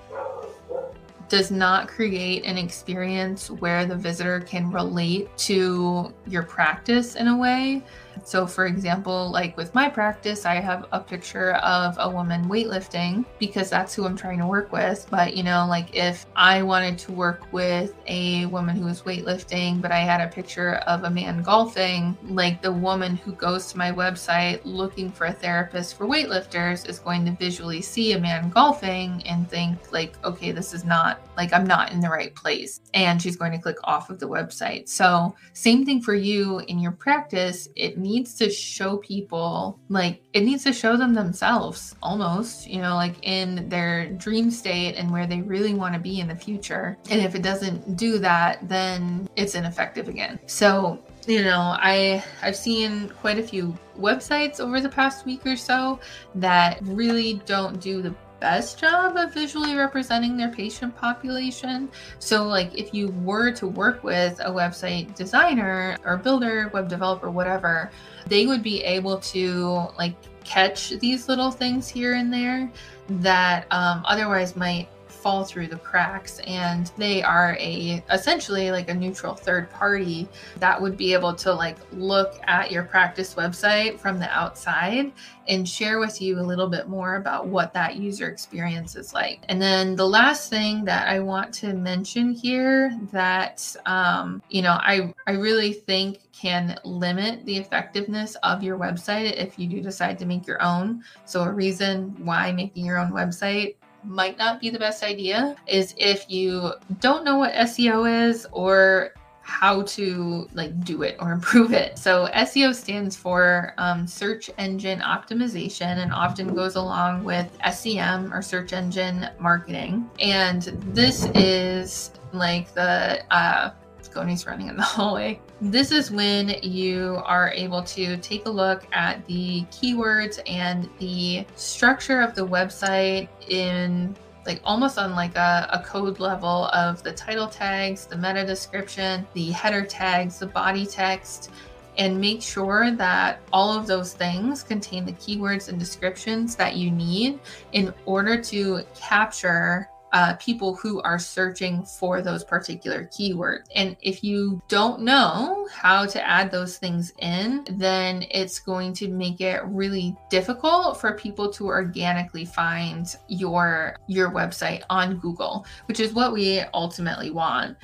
does 1.31 1.49
not 1.49 1.87
create 1.87 2.43
an 2.43 2.57
experience 2.57 3.49
where 3.49 3.85
the 3.85 3.95
visitor 3.95 4.41
can 4.41 4.69
relate 4.69 5.29
to 5.37 6.13
your 6.27 6.43
practice 6.43 7.15
in 7.15 7.29
a 7.29 7.37
way 7.37 7.81
so, 8.23 8.45
for 8.45 8.65
example, 8.65 9.29
like 9.31 9.57
with 9.57 9.73
my 9.73 9.89
practice, 9.89 10.45
I 10.45 10.55
have 10.55 10.85
a 10.91 10.99
picture 10.99 11.53
of 11.55 11.95
a 11.99 12.09
woman 12.09 12.45
weightlifting 12.45 13.25
because 13.39 13.69
that's 13.69 13.93
who 13.93 14.05
I'm 14.05 14.15
trying 14.15 14.39
to 14.39 14.47
work 14.47 14.71
with. 14.71 15.07
But, 15.09 15.35
you 15.35 15.43
know, 15.43 15.65
like 15.67 15.95
if 15.95 16.25
I 16.35 16.61
wanted 16.63 16.97
to 16.99 17.11
work 17.11 17.51
with 17.51 17.93
a 18.07 18.45
woman 18.47 18.75
who 18.75 18.85
was 18.85 19.01
weightlifting, 19.01 19.81
but 19.81 19.91
I 19.91 19.99
had 19.99 20.21
a 20.21 20.31
picture 20.31 20.75
of 20.87 21.03
a 21.03 21.09
man 21.09 21.41
golfing, 21.41 22.17
like 22.23 22.61
the 22.61 22.71
woman 22.71 23.15
who 23.15 23.33
goes 23.33 23.71
to 23.71 23.77
my 23.77 23.91
website 23.91 24.61
looking 24.63 25.11
for 25.11 25.25
a 25.25 25.33
therapist 25.33 25.97
for 25.97 26.05
weightlifters 26.05 26.87
is 26.87 26.99
going 26.99 27.25
to 27.25 27.31
visually 27.31 27.81
see 27.81 28.13
a 28.13 28.19
man 28.19 28.49
golfing 28.49 29.23
and 29.25 29.49
think, 29.49 29.91
like, 29.91 30.23
okay, 30.23 30.51
this 30.51 30.73
is 30.73 30.83
not 30.83 31.19
like 31.37 31.53
I'm 31.53 31.65
not 31.65 31.91
in 31.91 31.99
the 31.99 32.09
right 32.09 32.33
place. 32.35 32.81
And 32.93 33.21
she's 33.21 33.35
going 33.35 33.51
to 33.51 33.57
click 33.57 33.77
off 33.83 34.09
of 34.09 34.19
the 34.19 34.27
website. 34.27 34.87
So, 34.87 35.35
same 35.53 35.85
thing 35.85 36.01
for 36.01 36.13
you 36.13 36.59
in 36.67 36.79
your 36.79 36.91
practice. 36.91 37.67
It 37.75 37.97
needs 37.97 38.10
to 38.19 38.49
show 38.49 38.97
people 38.97 39.79
like 39.89 40.21
it 40.33 40.41
needs 40.41 40.63
to 40.63 40.73
show 40.73 40.97
them 40.97 41.13
themselves 41.13 41.95
almost 42.01 42.67
you 42.67 42.81
know 42.81 42.95
like 42.95 43.15
in 43.21 43.67
their 43.69 44.09
dream 44.11 44.51
state 44.51 44.95
and 44.95 45.09
where 45.11 45.27
they 45.27 45.41
really 45.41 45.73
want 45.73 45.93
to 45.93 45.99
be 45.99 46.19
in 46.19 46.27
the 46.27 46.35
future. 46.35 46.97
And 47.09 47.21
if 47.21 47.35
it 47.35 47.41
doesn't 47.41 47.95
do 47.95 48.17
that 48.19 48.67
then 48.67 49.29
it's 49.35 49.55
ineffective 49.55 50.07
again. 50.07 50.39
So 50.45 50.99
you 51.27 51.43
know 51.43 51.75
i 51.77 52.23
i've 52.41 52.55
seen 52.55 53.07
quite 53.21 53.37
a 53.37 53.43
few 53.43 53.77
websites 53.95 54.59
over 54.59 54.81
the 54.81 54.89
past 54.89 55.23
week 55.23 55.45
or 55.45 55.55
so 55.55 55.99
that 56.33 56.79
really 56.81 57.41
don't 57.45 57.79
do 57.79 58.01
the 58.01 58.13
best 58.41 58.79
job 58.79 59.15
of 59.15 59.33
visually 59.33 59.75
representing 59.75 60.35
their 60.35 60.49
patient 60.49 60.93
population. 60.97 61.89
So, 62.19 62.43
like, 62.43 62.77
if 62.77 62.93
you 62.93 63.09
were 63.23 63.51
to 63.51 63.67
work 63.67 64.03
with 64.03 64.37
a 64.41 64.49
website 64.49 65.15
designer 65.15 65.95
or 66.03 66.17
builder, 66.17 66.69
web 66.73 66.89
developer, 66.89 67.29
whatever, 67.29 67.91
they 68.27 68.47
would 68.47 68.63
be 68.63 68.83
able 68.83 69.19
to 69.19 69.87
like 69.97 70.15
catch 70.43 70.89
these 70.99 71.29
little 71.29 71.51
things 71.51 71.87
here 71.87 72.15
and 72.15 72.33
there 72.33 72.69
that 73.09 73.67
um, 73.71 74.03
otherwise 74.05 74.55
might 74.55 74.89
fall 75.21 75.43
through 75.43 75.67
the 75.67 75.77
cracks 75.77 76.39
and 76.47 76.91
they 76.97 77.21
are 77.21 77.55
a 77.59 78.03
essentially 78.11 78.71
like 78.71 78.89
a 78.89 78.93
neutral 78.93 79.35
third 79.35 79.69
party 79.69 80.27
that 80.57 80.81
would 80.81 80.97
be 80.97 81.13
able 81.13 81.33
to 81.33 81.53
like 81.53 81.77
look 81.91 82.39
at 82.47 82.71
your 82.71 82.83
practice 82.83 83.35
website 83.35 83.99
from 83.99 84.19
the 84.19 84.29
outside 84.29 85.11
and 85.47 85.67
share 85.67 85.99
with 85.99 86.21
you 86.21 86.39
a 86.39 86.41
little 86.41 86.67
bit 86.67 86.87
more 86.87 87.15
about 87.15 87.47
what 87.47 87.73
that 87.73 87.97
user 87.97 88.29
experience 88.29 88.95
is 88.95 89.13
like. 89.13 89.41
And 89.49 89.61
then 89.61 89.95
the 89.95 90.07
last 90.07 90.49
thing 90.49 90.85
that 90.85 91.07
I 91.07 91.19
want 91.19 91.53
to 91.55 91.73
mention 91.73 92.31
here 92.31 92.97
that 93.11 93.75
um, 93.85 94.41
you 94.49 94.61
know 94.61 94.77
I 94.79 95.13
I 95.27 95.33
really 95.33 95.73
think 95.73 96.19
can 96.31 96.79
limit 96.83 97.45
the 97.45 97.57
effectiveness 97.57 98.35
of 98.41 98.63
your 98.63 98.77
website 98.77 99.33
if 99.33 99.59
you 99.59 99.67
do 99.67 99.81
decide 99.81 100.17
to 100.19 100.25
make 100.25 100.47
your 100.47 100.61
own. 100.61 101.03
So 101.25 101.43
a 101.43 101.51
reason 101.51 102.15
why 102.25 102.51
making 102.51 102.85
your 102.85 102.97
own 102.97 103.11
website 103.11 103.75
might 104.03 104.37
not 104.37 104.59
be 104.59 104.69
the 104.69 104.79
best 104.79 105.03
idea 105.03 105.55
is 105.67 105.93
if 105.97 106.29
you 106.29 106.73
don't 106.99 107.23
know 107.23 107.37
what 107.37 107.53
SEO 107.53 108.29
is 108.29 108.47
or 108.51 109.13
how 109.41 109.81
to 109.81 110.47
like 110.53 110.83
do 110.83 111.01
it 111.03 111.15
or 111.19 111.31
improve 111.37 111.73
it. 111.73 111.97
So 111.97 112.27
SEO 112.33 112.73
stands 112.73 113.15
for 113.15 113.73
um, 113.77 114.07
search 114.07 114.49
engine 114.57 114.99
optimization 114.99 115.97
and 115.97 116.13
often 116.13 116.53
goes 116.53 116.75
along 116.75 117.23
with 117.23 117.49
SEM 117.73 118.33
or 118.33 118.41
search 118.41 118.73
engine 118.73 119.29
marketing. 119.39 120.09
And 120.19 120.63
this 120.93 121.25
is 121.35 122.11
like 122.33 122.73
the 122.73 123.23
uh, 123.33 123.71
Goni's 124.11 124.45
running 124.45 124.67
in 124.67 124.77
the 124.77 124.83
hallway. 124.97 125.39
This 125.61 125.91
is 125.91 126.11
when 126.11 126.49
you 126.61 127.21
are 127.25 127.51
able 127.51 127.83
to 127.83 128.17
take 128.17 128.45
a 128.45 128.49
look 128.49 128.85
at 128.91 129.25
the 129.25 129.63
keywords 129.71 130.39
and 130.47 130.89
the 130.99 131.45
structure 131.55 132.21
of 132.21 132.35
the 132.35 132.45
website 132.45 133.27
in 133.47 134.15
like 134.45 134.59
almost 134.63 134.97
on 134.97 135.15
like 135.15 135.35
a, 135.35 135.69
a, 135.71 135.83
code 135.83 136.19
level 136.19 136.65
of 136.73 137.03
the 137.03 137.11
title 137.11 137.47
tags, 137.47 138.07
the 138.07 138.17
meta 138.17 138.43
description, 138.43 139.27
the 139.33 139.51
header 139.51 139.85
tags, 139.85 140.39
the 140.39 140.47
body 140.47 140.83
text, 140.83 141.51
and 141.97 142.19
make 142.19 142.41
sure 142.41 142.91
that 142.91 143.39
all 143.53 143.77
of 143.77 143.85
those 143.85 144.13
things 144.13 144.63
contain 144.63 145.05
the 145.05 145.11
keywords 145.13 145.69
and 145.69 145.77
descriptions 145.77 146.55
that 146.55 146.75
you 146.75 146.89
need 146.89 147.39
in 147.73 147.93
order 148.05 148.41
to 148.41 148.81
capture 148.95 149.90
uh, 150.13 150.35
people 150.35 150.75
who 150.75 151.01
are 151.01 151.19
searching 151.19 151.83
for 151.83 152.21
those 152.21 152.43
particular 152.43 153.05
keywords. 153.05 153.65
And 153.75 153.95
if 154.01 154.23
you 154.23 154.61
don't 154.67 155.01
know 155.01 155.67
how 155.71 156.05
to 156.05 156.27
add 156.27 156.51
those 156.51 156.77
things 156.77 157.13
in, 157.19 157.65
then 157.71 158.25
it's 158.31 158.59
going 158.59 158.93
to 158.93 159.07
make 159.07 159.41
it 159.41 159.63
really 159.65 160.15
difficult 160.29 160.99
for 160.99 161.13
people 161.13 161.51
to 161.53 161.67
organically 161.67 162.45
find 162.45 163.15
your 163.27 163.95
your 164.07 164.31
website 164.31 164.83
on 164.89 165.17
Google, 165.17 165.65
which 165.85 165.99
is 165.99 166.13
what 166.13 166.33
we 166.33 166.59
ultimately 166.73 167.31
want 167.31 167.77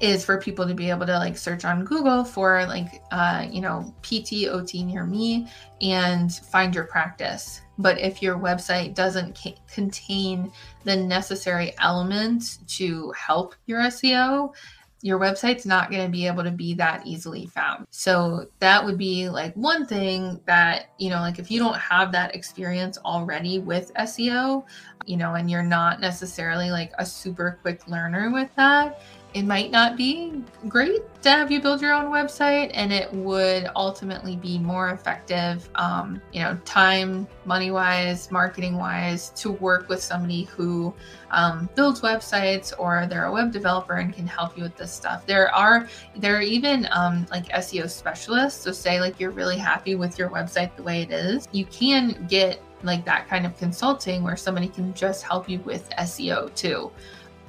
is 0.00 0.24
for 0.24 0.40
people 0.40 0.66
to 0.66 0.74
be 0.74 0.90
able 0.90 1.06
to 1.06 1.16
like 1.18 1.38
search 1.38 1.64
on 1.64 1.84
Google 1.84 2.24
for 2.24 2.66
like 2.66 3.02
uh, 3.12 3.46
you 3.50 3.60
know 3.60 3.94
PT 4.02 4.48
OT 4.48 4.84
near 4.84 5.04
me 5.04 5.48
and 5.80 6.32
find 6.32 6.74
your 6.74 6.84
practice. 6.84 7.60
But 7.78 7.98
if 8.00 8.22
your 8.22 8.38
website 8.38 8.94
doesn't 8.94 9.38
contain 9.72 10.50
the 10.84 10.96
necessary 10.96 11.74
elements 11.78 12.58
to 12.78 13.12
help 13.12 13.54
your 13.66 13.80
SEO, 13.82 14.54
your 15.02 15.20
website's 15.20 15.66
not 15.66 15.90
going 15.90 16.02
to 16.02 16.10
be 16.10 16.26
able 16.26 16.42
to 16.42 16.50
be 16.50 16.74
that 16.74 17.06
easily 17.06 17.46
found. 17.46 17.86
So 17.90 18.46
that 18.60 18.84
would 18.84 18.96
be 18.96 19.28
like 19.28 19.54
one 19.54 19.86
thing 19.86 20.40
that, 20.46 20.90
you 20.98 21.10
know, 21.10 21.20
like 21.20 21.38
if 21.38 21.50
you 21.50 21.60
don't 21.60 21.76
have 21.76 22.10
that 22.12 22.34
experience 22.34 22.96
already 22.98 23.58
with 23.58 23.92
SEO, 23.94 24.64
you 25.04 25.16
know, 25.16 25.34
and 25.34 25.50
you're 25.50 25.62
not 25.62 26.00
necessarily 26.00 26.70
like 26.70 26.92
a 26.98 27.04
super 27.04 27.58
quick 27.62 27.86
learner 27.86 28.30
with 28.32 28.48
that, 28.56 29.00
it 29.36 29.44
might 29.44 29.70
not 29.70 29.98
be 29.98 30.42
great 30.66 31.02
to 31.22 31.28
have 31.28 31.52
you 31.52 31.60
build 31.60 31.82
your 31.82 31.92
own 31.92 32.06
website 32.06 32.70
and 32.72 32.90
it 32.90 33.12
would 33.12 33.68
ultimately 33.76 34.34
be 34.34 34.58
more 34.58 34.92
effective 34.92 35.68
um, 35.74 36.22
you 36.32 36.40
know 36.40 36.58
time 36.64 37.28
money 37.44 37.70
wise 37.70 38.30
marketing 38.30 38.78
wise 38.78 39.28
to 39.30 39.52
work 39.52 39.90
with 39.90 40.02
somebody 40.02 40.44
who 40.44 40.94
um, 41.32 41.68
builds 41.74 42.00
websites 42.00 42.72
or 42.78 43.06
they're 43.10 43.26
a 43.26 43.32
web 43.32 43.52
developer 43.52 43.96
and 43.96 44.14
can 44.14 44.26
help 44.26 44.56
you 44.56 44.62
with 44.62 44.74
this 44.74 44.90
stuff. 44.90 45.26
There 45.26 45.54
are 45.54 45.86
there 46.16 46.38
are 46.38 46.40
even 46.40 46.88
um, 46.90 47.26
like 47.30 47.46
seo 47.48 47.90
specialists. 47.90 48.62
So 48.62 48.72
say 48.72 49.00
like 49.00 49.20
you're 49.20 49.32
really 49.32 49.58
happy 49.58 49.96
with 49.96 50.18
your 50.18 50.30
website 50.30 50.74
the 50.76 50.82
way 50.82 51.02
it 51.02 51.10
is 51.10 51.46
you 51.52 51.66
can 51.66 52.26
get 52.26 52.62
like 52.82 53.04
that 53.04 53.28
kind 53.28 53.44
of 53.44 53.56
consulting 53.58 54.22
where 54.22 54.36
somebody 54.36 54.68
can 54.68 54.94
just 54.94 55.24
help 55.24 55.48
you 55.48 55.58
with 55.60 55.88
seo 55.98 56.54
too 56.54 56.90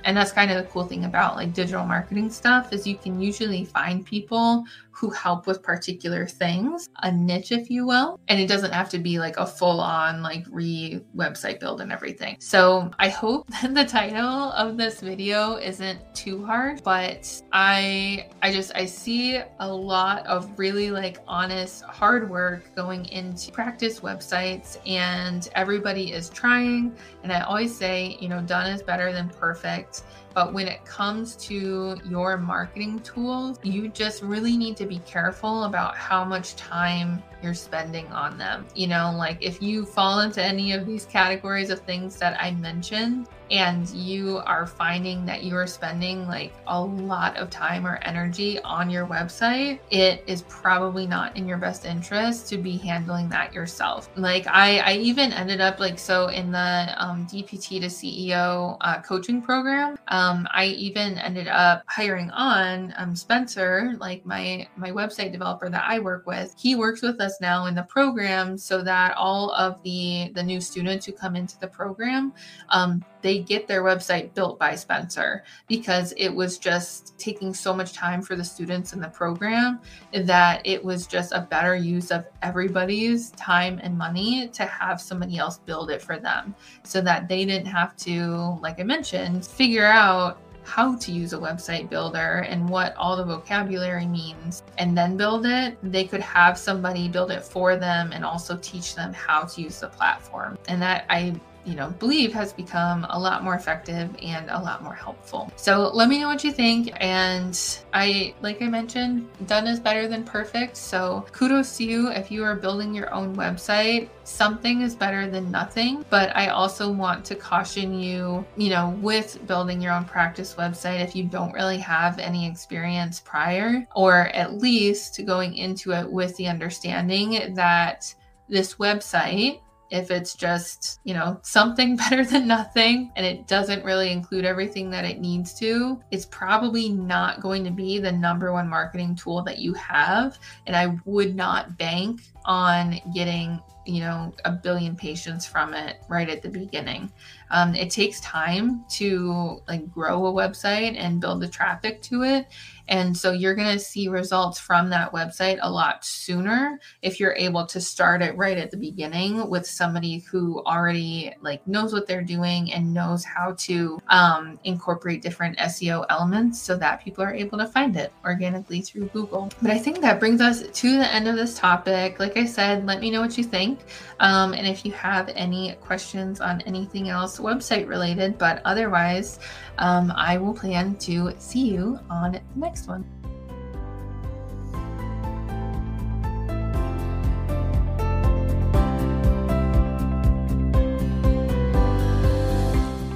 and 0.08 0.16
that's 0.16 0.32
kind 0.32 0.50
of 0.50 0.58
the 0.58 0.64
cool 0.72 0.86
thing 0.86 1.04
about 1.04 1.36
like 1.36 1.54
digital 1.54 1.86
marketing 1.86 2.30
stuff 2.30 2.72
is 2.72 2.88
you 2.88 2.96
can 2.96 3.20
usually 3.22 3.66
find 3.66 4.06
people 4.06 4.64
who 4.98 5.12
help 5.12 5.46
with 5.46 5.62
particular 5.62 6.26
things, 6.26 6.90
a 7.04 7.12
niche, 7.12 7.52
if 7.52 7.70
you 7.70 7.86
will. 7.86 8.20
And 8.30 8.40
it 8.40 8.48
doesn't 8.48 8.72
have 8.72 8.90
to 8.90 8.98
be 8.98 9.20
like 9.20 9.38
a 9.38 9.46
full 9.46 9.80
on 9.80 10.24
like 10.24 10.46
re 10.50 11.02
website 11.16 11.60
build 11.60 11.82
and 11.82 11.92
everything. 11.92 12.38
So 12.40 12.90
I 12.98 13.10
hope 13.10 13.48
that 13.62 13.76
the 13.76 13.86
title 13.86 14.52
of 14.54 14.76
this 14.76 15.00
video 15.00 15.58
isn't 15.58 16.00
too 16.16 16.44
hard, 16.44 16.82
but 16.84 17.42
I, 17.52 18.28
I 18.42 18.52
just, 18.52 18.72
I 18.76 18.86
see 18.86 19.40
a 19.60 19.72
lot 19.72 20.26
of 20.26 20.58
really 20.58 20.90
like 20.90 21.20
honest 21.28 21.84
hard 21.84 22.28
work 22.28 22.76
going 22.76 23.06
into 23.10 23.52
practice 23.52 24.00
websites 24.00 24.80
and 24.88 25.48
everybody 25.54 26.12
is 26.12 26.30
trying. 26.30 26.96
And 27.22 27.32
I 27.32 27.42
always 27.42 27.76
say, 27.76 28.18
you 28.20 28.30
know, 28.30 28.42
done 28.42 28.72
is 28.72 28.82
better 28.82 29.14
than 29.14 29.30
perfect. 29.30 30.04
But 30.38 30.54
when 30.54 30.68
it 30.68 30.86
comes 30.86 31.36
to 31.48 31.98
your 32.08 32.38
marketing 32.38 33.00
tools, 33.00 33.58
you 33.64 33.88
just 33.88 34.22
really 34.22 34.56
need 34.56 34.78
to 34.78 34.86
be 34.86 35.00
careful 35.00 35.64
about 35.64 35.98
how 35.98 36.24
much 36.24 36.56
time 36.56 37.24
you're 37.42 37.56
spending 37.56 38.06
on 38.12 38.38
them. 38.38 38.68
You 38.76 38.86
know, 38.86 39.16
like 39.18 39.40
if 39.42 39.64
you 39.64 39.84
fall 39.84 40.20
into 40.20 40.44
any 40.44 40.74
of 40.74 40.86
these 40.86 41.08
categories 41.08 41.72
of 41.72 41.80
things 41.80 42.18
that 42.18 42.40
I 42.40 42.52
mentioned, 42.52 43.28
and 43.52 43.90
you 43.90 44.38
are 44.46 44.66
finding 44.66 45.26
that 45.26 45.44
you 45.44 45.56
are 45.56 45.68
spending 45.68 46.28
like 46.28 46.54
a 46.68 46.82
lot 46.82 47.38
of 47.38 47.50
time 47.50 47.86
or 47.86 47.98
energy 48.04 48.60
on 48.62 48.90
your 48.90 49.06
website, 49.06 49.80
it 49.90 50.24
is 50.28 50.42
probably 50.44 51.08
not 51.08 51.36
in 51.38 51.48
your 51.48 51.58
best 51.58 51.86
interest 51.86 52.50
to 52.50 52.58
be 52.58 52.78
handling 52.78 53.30
that 53.30 53.54
yourself. 53.54 54.10
Like 54.16 54.48
I, 54.48 54.80
I 54.80 54.94
even 54.94 55.32
ended 55.32 55.62
up 55.62 55.80
like 55.80 56.00
so 56.00 56.28
in 56.28 56.52
the 56.52 56.94
um, 56.98 57.26
DPT 57.28 57.80
to 57.82 57.88
CEO 57.88 58.78
uh, 58.82 59.02
coaching 59.02 59.42
program. 59.42 59.98
Um, 60.10 60.48
I 60.52 60.66
even 60.66 61.18
ended 61.18 61.48
up 61.48 61.84
hiring 61.88 62.30
on 62.32 62.94
um, 62.98 63.16
Spencer, 63.16 63.96
like 64.00 64.26
my 64.26 64.68
my 64.76 64.92
website 64.92 65.32
developer 65.32 65.70
that 65.70 65.86
I 65.88 66.00
work 66.00 66.26
with. 66.26 66.54
He 66.58 66.76
works 66.76 67.02
with 67.02 67.20
us 67.22 67.40
now 67.42 67.66
in 67.66 67.76
the 67.76 67.84
program 67.84 68.58
so 68.58 68.82
that 68.84 69.16
all 69.16 69.52
of 69.52 69.82
the 69.84 70.32
the 70.36 70.44
new 70.44 70.60
students 70.62 71.06
who 71.06 71.12
come 71.12 71.36
into 71.36 71.60
the 71.60 71.68
program 71.68 72.34
um, 72.70 73.04
get 73.40 73.68
their 73.68 73.84
website 73.84 74.34
built 74.34 74.60
by 74.60 74.76
Spencer 74.76 75.44
because 75.68 76.14
it 76.18 76.30
was 76.30 76.58
just 76.58 77.18
taking 77.18 77.54
so 77.54 77.74
much 77.74 77.94
time 77.94 78.22
for 78.22 78.36
the 78.36 78.44
students 78.44 78.94
in 78.94 79.00
the 79.00 79.08
program 79.08 79.80
that 80.14 80.62
it 80.66 80.84
was 80.84 81.08
just 81.08 81.32
a 81.32 81.42
better 81.42 81.76
use 81.76 82.12
of 82.12 82.26
everybody's 82.42 83.32
time 83.32 83.80
and 83.84 83.98
money 83.98 84.48
to 84.50 84.66
have 84.66 85.02
somebody 85.02 85.38
else 85.38 85.60
build 85.60 85.90
it 85.90 86.02
for 86.02 86.18
them 86.18 86.56
so 86.84 87.02
that 87.02 87.28
they 87.28 87.46
didn't 87.46 87.68
have 87.68 87.96
to, 87.98 88.58
like 88.62 88.80
I 88.80 88.84
mentioned, 88.84 89.46
figure 89.46 89.86
out 89.86 90.40
how 90.68 90.96
to 90.98 91.12
use 91.14 91.32
a 91.32 91.38
website 91.38 91.90
builder 91.90 92.46
and 92.50 92.68
what 92.68 92.94
all 92.98 93.16
the 93.16 93.24
vocabulary 93.24 94.06
means 94.06 94.64
and 94.78 94.98
then 94.98 95.16
build 95.16 95.46
it, 95.46 95.78
they 95.82 96.04
could 96.04 96.20
have 96.20 96.58
somebody 96.58 97.08
build 97.08 97.32
it 97.32 97.42
for 97.42 97.78
them 97.78 98.12
and 98.12 98.26
also 98.26 98.58
teach 98.58 98.94
them 98.94 99.14
how 99.14 99.44
to 99.44 99.62
use 99.62 99.80
the 99.80 99.88
platform. 99.88 100.58
And 100.68 100.82
that 100.82 101.06
I 101.10 101.40
you 101.68 101.76
know, 101.76 101.90
believe 102.00 102.34
has 102.34 102.54
become 102.54 103.06
a 103.10 103.20
lot 103.20 103.44
more 103.44 103.54
effective 103.54 104.10
and 104.22 104.50
a 104.50 104.60
lot 104.60 104.82
more 104.82 104.94
helpful. 104.94 105.52
So 105.58 105.92
let 105.94 106.08
me 106.08 106.20
know 106.20 106.28
what 106.28 106.44
you 106.44 106.52
think. 106.52 106.94
And 107.02 107.60
I, 107.94 108.34
like 108.42 108.62
I 108.62 108.68
mentioned, 108.68 109.28
done 109.48 109.68
is 109.68 109.80
better 109.80 110.08
than 110.08 110.24
perfect. 110.24 110.78
So 110.78 111.26
kudos 111.34 111.76
to 111.78 111.84
you 111.84 112.10
if 112.10 112.32
you 112.32 112.46
are 112.46 112.56
building 112.56 112.96
your 112.96 113.14
own 113.14 113.36
website. 113.36 114.08
Something 114.24 114.82
is 114.82 114.96
better 114.96 115.30
than 115.30 115.52
nothing. 115.52 116.06
But 116.10 116.36
I 116.38 116.48
also 116.48 116.90
want 116.90 117.26
to 117.26 117.36
caution 117.36 118.00
you, 118.00 118.46
you 118.56 118.70
know, 118.70 118.98
with 119.02 119.46
building 119.46 119.82
your 119.82 119.92
own 119.92 120.06
practice 120.06 120.56
website, 120.56 121.04
if 121.04 121.18
you 121.18 121.26
don't 121.26 121.52
really 121.52 121.80
have 121.80 122.18
any 122.18 122.48
experience 122.48 123.20
prior, 123.20 123.86
or 123.94 124.28
at 124.30 124.56
least 124.56 125.26
going 125.26 125.56
into 125.56 125.92
it 125.92 126.10
with 126.10 126.36
the 126.38 126.48
understanding 126.48 127.54
that 127.56 128.14
this 128.48 128.76
website 128.76 129.60
if 129.90 130.12
it's 130.12 130.36
just, 130.36 131.00
you 131.04 131.14
know, 131.14 131.40
something 131.44 131.96
better 132.10 132.26
than 132.26 132.48
nothing 132.48 133.12
and 133.16 133.26
it 133.26 133.48
doesn't 133.48 133.84
really 133.86 134.12
include 134.12 134.46
everything 134.46 134.90
that 134.92 135.06
it 135.06 135.20
needs 135.20 135.54
to, 135.56 136.02
it's 136.12 136.26
probably 136.26 136.90
not 136.90 137.42
going 137.42 137.64
to 137.64 137.72
be 137.72 138.00
the 138.00 138.12
number 138.12 138.52
one 138.52 138.68
marketing 138.68 139.16
tool 139.16 139.42
that 139.44 139.60
you 139.60 139.74
have. 139.74 140.38
And 140.66 140.76
I 140.76 140.98
would 141.06 141.36
not 141.36 141.78
bank 141.78 142.22
on 142.46 143.00
getting 143.14 143.62
you 143.88 144.02
know 144.02 144.34
a 144.46 144.52
billion 144.52 144.96
patients 144.96 145.46
from 145.46 145.74
it 145.74 145.98
right 146.10 146.30
at 146.30 146.42
the 146.42 146.50
beginning. 146.50 147.12
Um, 147.52 147.76
it 147.76 147.90
takes 147.90 148.20
time 148.22 148.84
to 148.92 149.62
like 149.68 149.92
grow 149.92 150.26
a 150.28 150.34
website 150.34 150.96
and 150.98 151.22
build 151.22 151.42
the 151.42 151.48
traffic 151.48 152.02
to 152.04 152.24
it. 152.24 152.48
And 152.90 153.16
so 153.16 153.32
you're 153.32 153.56
going 153.56 153.72
to 153.72 153.80
see 153.80 154.08
results 154.08 154.60
from 154.60 154.90
that 154.92 155.12
website 155.12 155.60
a 155.62 155.70
lot 155.70 156.06
sooner 156.06 156.80
if 157.02 157.20
you're 157.20 157.36
able 157.36 157.66
to 157.66 157.82
start 157.82 158.22
it 158.22 158.36
right 158.38 158.58
at 158.58 158.72
the 158.72 158.78
beginning 158.78 159.50
with 159.50 159.68
somebody 159.68 160.20
who 160.20 160.64
already 160.64 161.34
like 161.42 161.66
knows 161.68 161.92
what 161.92 162.08
they're 162.08 162.24
doing 162.24 162.72
and 162.72 162.94
knows 162.94 163.24
how 163.26 163.54
to 163.58 164.00
um, 164.08 164.60
incorporate 164.64 165.22
different 165.22 165.58
seo 165.58 166.06
elements 166.10 166.62
so 166.62 166.78
that 166.78 167.04
people 167.04 167.24
are 167.24 167.34
able 167.34 167.58
to 167.58 167.68
find 167.68 167.98
it 167.98 168.14
organically 168.24 168.82
through 168.82 169.08
google. 169.08 169.52
But 169.62 169.72
i 169.72 169.78
think 169.78 170.00
that 170.02 170.20
brings 170.20 170.40
us 170.42 170.68
to 170.68 170.98
the 170.98 171.14
end 171.14 171.28
of 171.28 171.36
this 171.36 171.58
topic. 171.58 172.20
Like 172.20 172.38
i 172.38 172.46
said 172.46 172.86
let 172.86 173.02
me 173.02 173.12
know 173.12 173.22
what 173.22 173.38
you 173.38 173.44
think 173.44 173.77
um, 174.20 174.54
and 174.54 174.68
if 174.68 174.86
you 174.86 174.92
have 174.94 175.30
any 175.36 175.74
questions 175.82 176.42
on 176.42 176.62
anything 176.62 177.10
else 177.10 177.40
website 177.40 177.88
related, 177.88 178.38
but 178.38 178.62
otherwise, 178.66 179.40
um, 179.78 180.12
I 180.16 180.38
will 180.38 180.54
plan 180.54 180.96
to 180.98 181.34
see 181.38 181.68
you 181.70 182.00
on 182.10 182.34
the 182.34 182.42
next 182.56 182.88
one. 182.88 183.06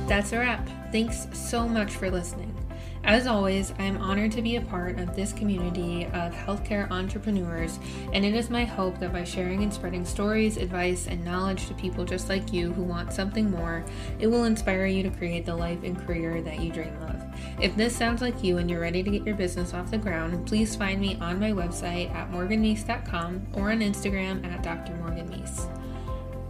That's 0.08 0.34
a 0.34 0.40
wrap. 0.40 0.68
Thanks 0.92 1.26
so 1.34 1.68
much 1.68 1.94
for 1.94 2.12
listening. 2.12 2.54
As 3.04 3.26
always, 3.26 3.74
I 3.80 3.84
am 3.84 3.98
honored 3.98 4.32
to 4.34 4.44
be 4.44 4.58
a 4.58 4.62
part 4.62 5.00
of 5.00 5.16
this 5.16 5.34
community 5.34 6.06
of 6.06 6.34
healthcare 6.34 6.90
entrepreneurs, 6.92 7.80
and 8.14 8.24
it 8.24 8.36
is 8.36 8.52
my 8.52 8.64
hope 8.64 9.00
that 9.00 9.12
by 9.12 9.24
sharing 9.24 9.64
and 9.64 9.74
spreading 9.74 10.06
stories, 10.06 10.58
advice, 10.58 11.08
and 11.08 11.26
knowledge 11.26 11.68
to 11.68 11.74
people 11.74 12.06
just 12.06 12.30
like 12.30 12.54
you 12.54 12.72
who 12.72 12.84
want 12.84 13.12
something 13.12 13.50
more, 13.50 13.84
it 14.20 14.28
will 14.28 14.44
inspire 14.44 14.86
you 14.86 15.02
to 15.02 15.10
create 15.10 15.46
the 15.46 15.56
life 15.56 15.84
and 15.84 16.00
career 16.06 16.44
that 16.44 16.60
you 16.60 16.72
dream 16.72 16.96
of. 17.02 17.24
If 17.60 17.76
this 17.76 17.96
sounds 17.96 18.22
like 18.22 18.44
you 18.44 18.60
and 18.60 18.70
you're 18.70 18.80
ready 18.80 19.02
to 19.02 19.10
get 19.10 19.26
your 19.26 19.36
business 19.36 19.74
off 19.74 19.90
the 19.90 19.98
ground, 19.98 20.48
please 20.48 20.76
find 20.76 21.02
me 21.02 21.18
on 21.20 21.40
my 21.40 21.52
website 21.52 22.14
at 22.14 22.32
morganmeese.com 22.32 23.48
or 23.54 23.72
on 23.72 23.80
Instagram 23.80 24.46
at 24.46 24.62
Dr. 24.62 24.94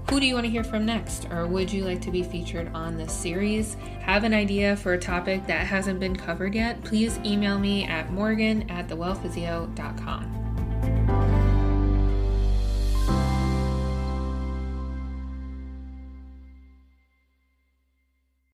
Who 0.09 0.19
do 0.19 0.25
you 0.25 0.33
want 0.33 0.45
to 0.45 0.51
hear 0.51 0.63
from 0.63 0.85
next? 0.85 1.27
Or 1.31 1.47
would 1.47 1.71
you 1.71 1.85
like 1.85 2.01
to 2.01 2.11
be 2.11 2.23
featured 2.23 2.69
on 2.73 2.97
this 2.97 3.13
series? 3.13 3.75
Have 4.01 4.23
an 4.23 4.33
idea 4.33 4.75
for 4.75 4.93
a 4.93 4.99
topic 4.99 5.47
that 5.47 5.65
hasn't 5.65 5.99
been 5.99 6.15
covered 6.15 6.53
yet? 6.53 6.83
Please 6.83 7.17
email 7.23 7.57
me 7.57 7.85
at 7.85 8.11
morgan 8.11 8.69
at 8.69 8.87
thewellphysio.com. 8.89 10.40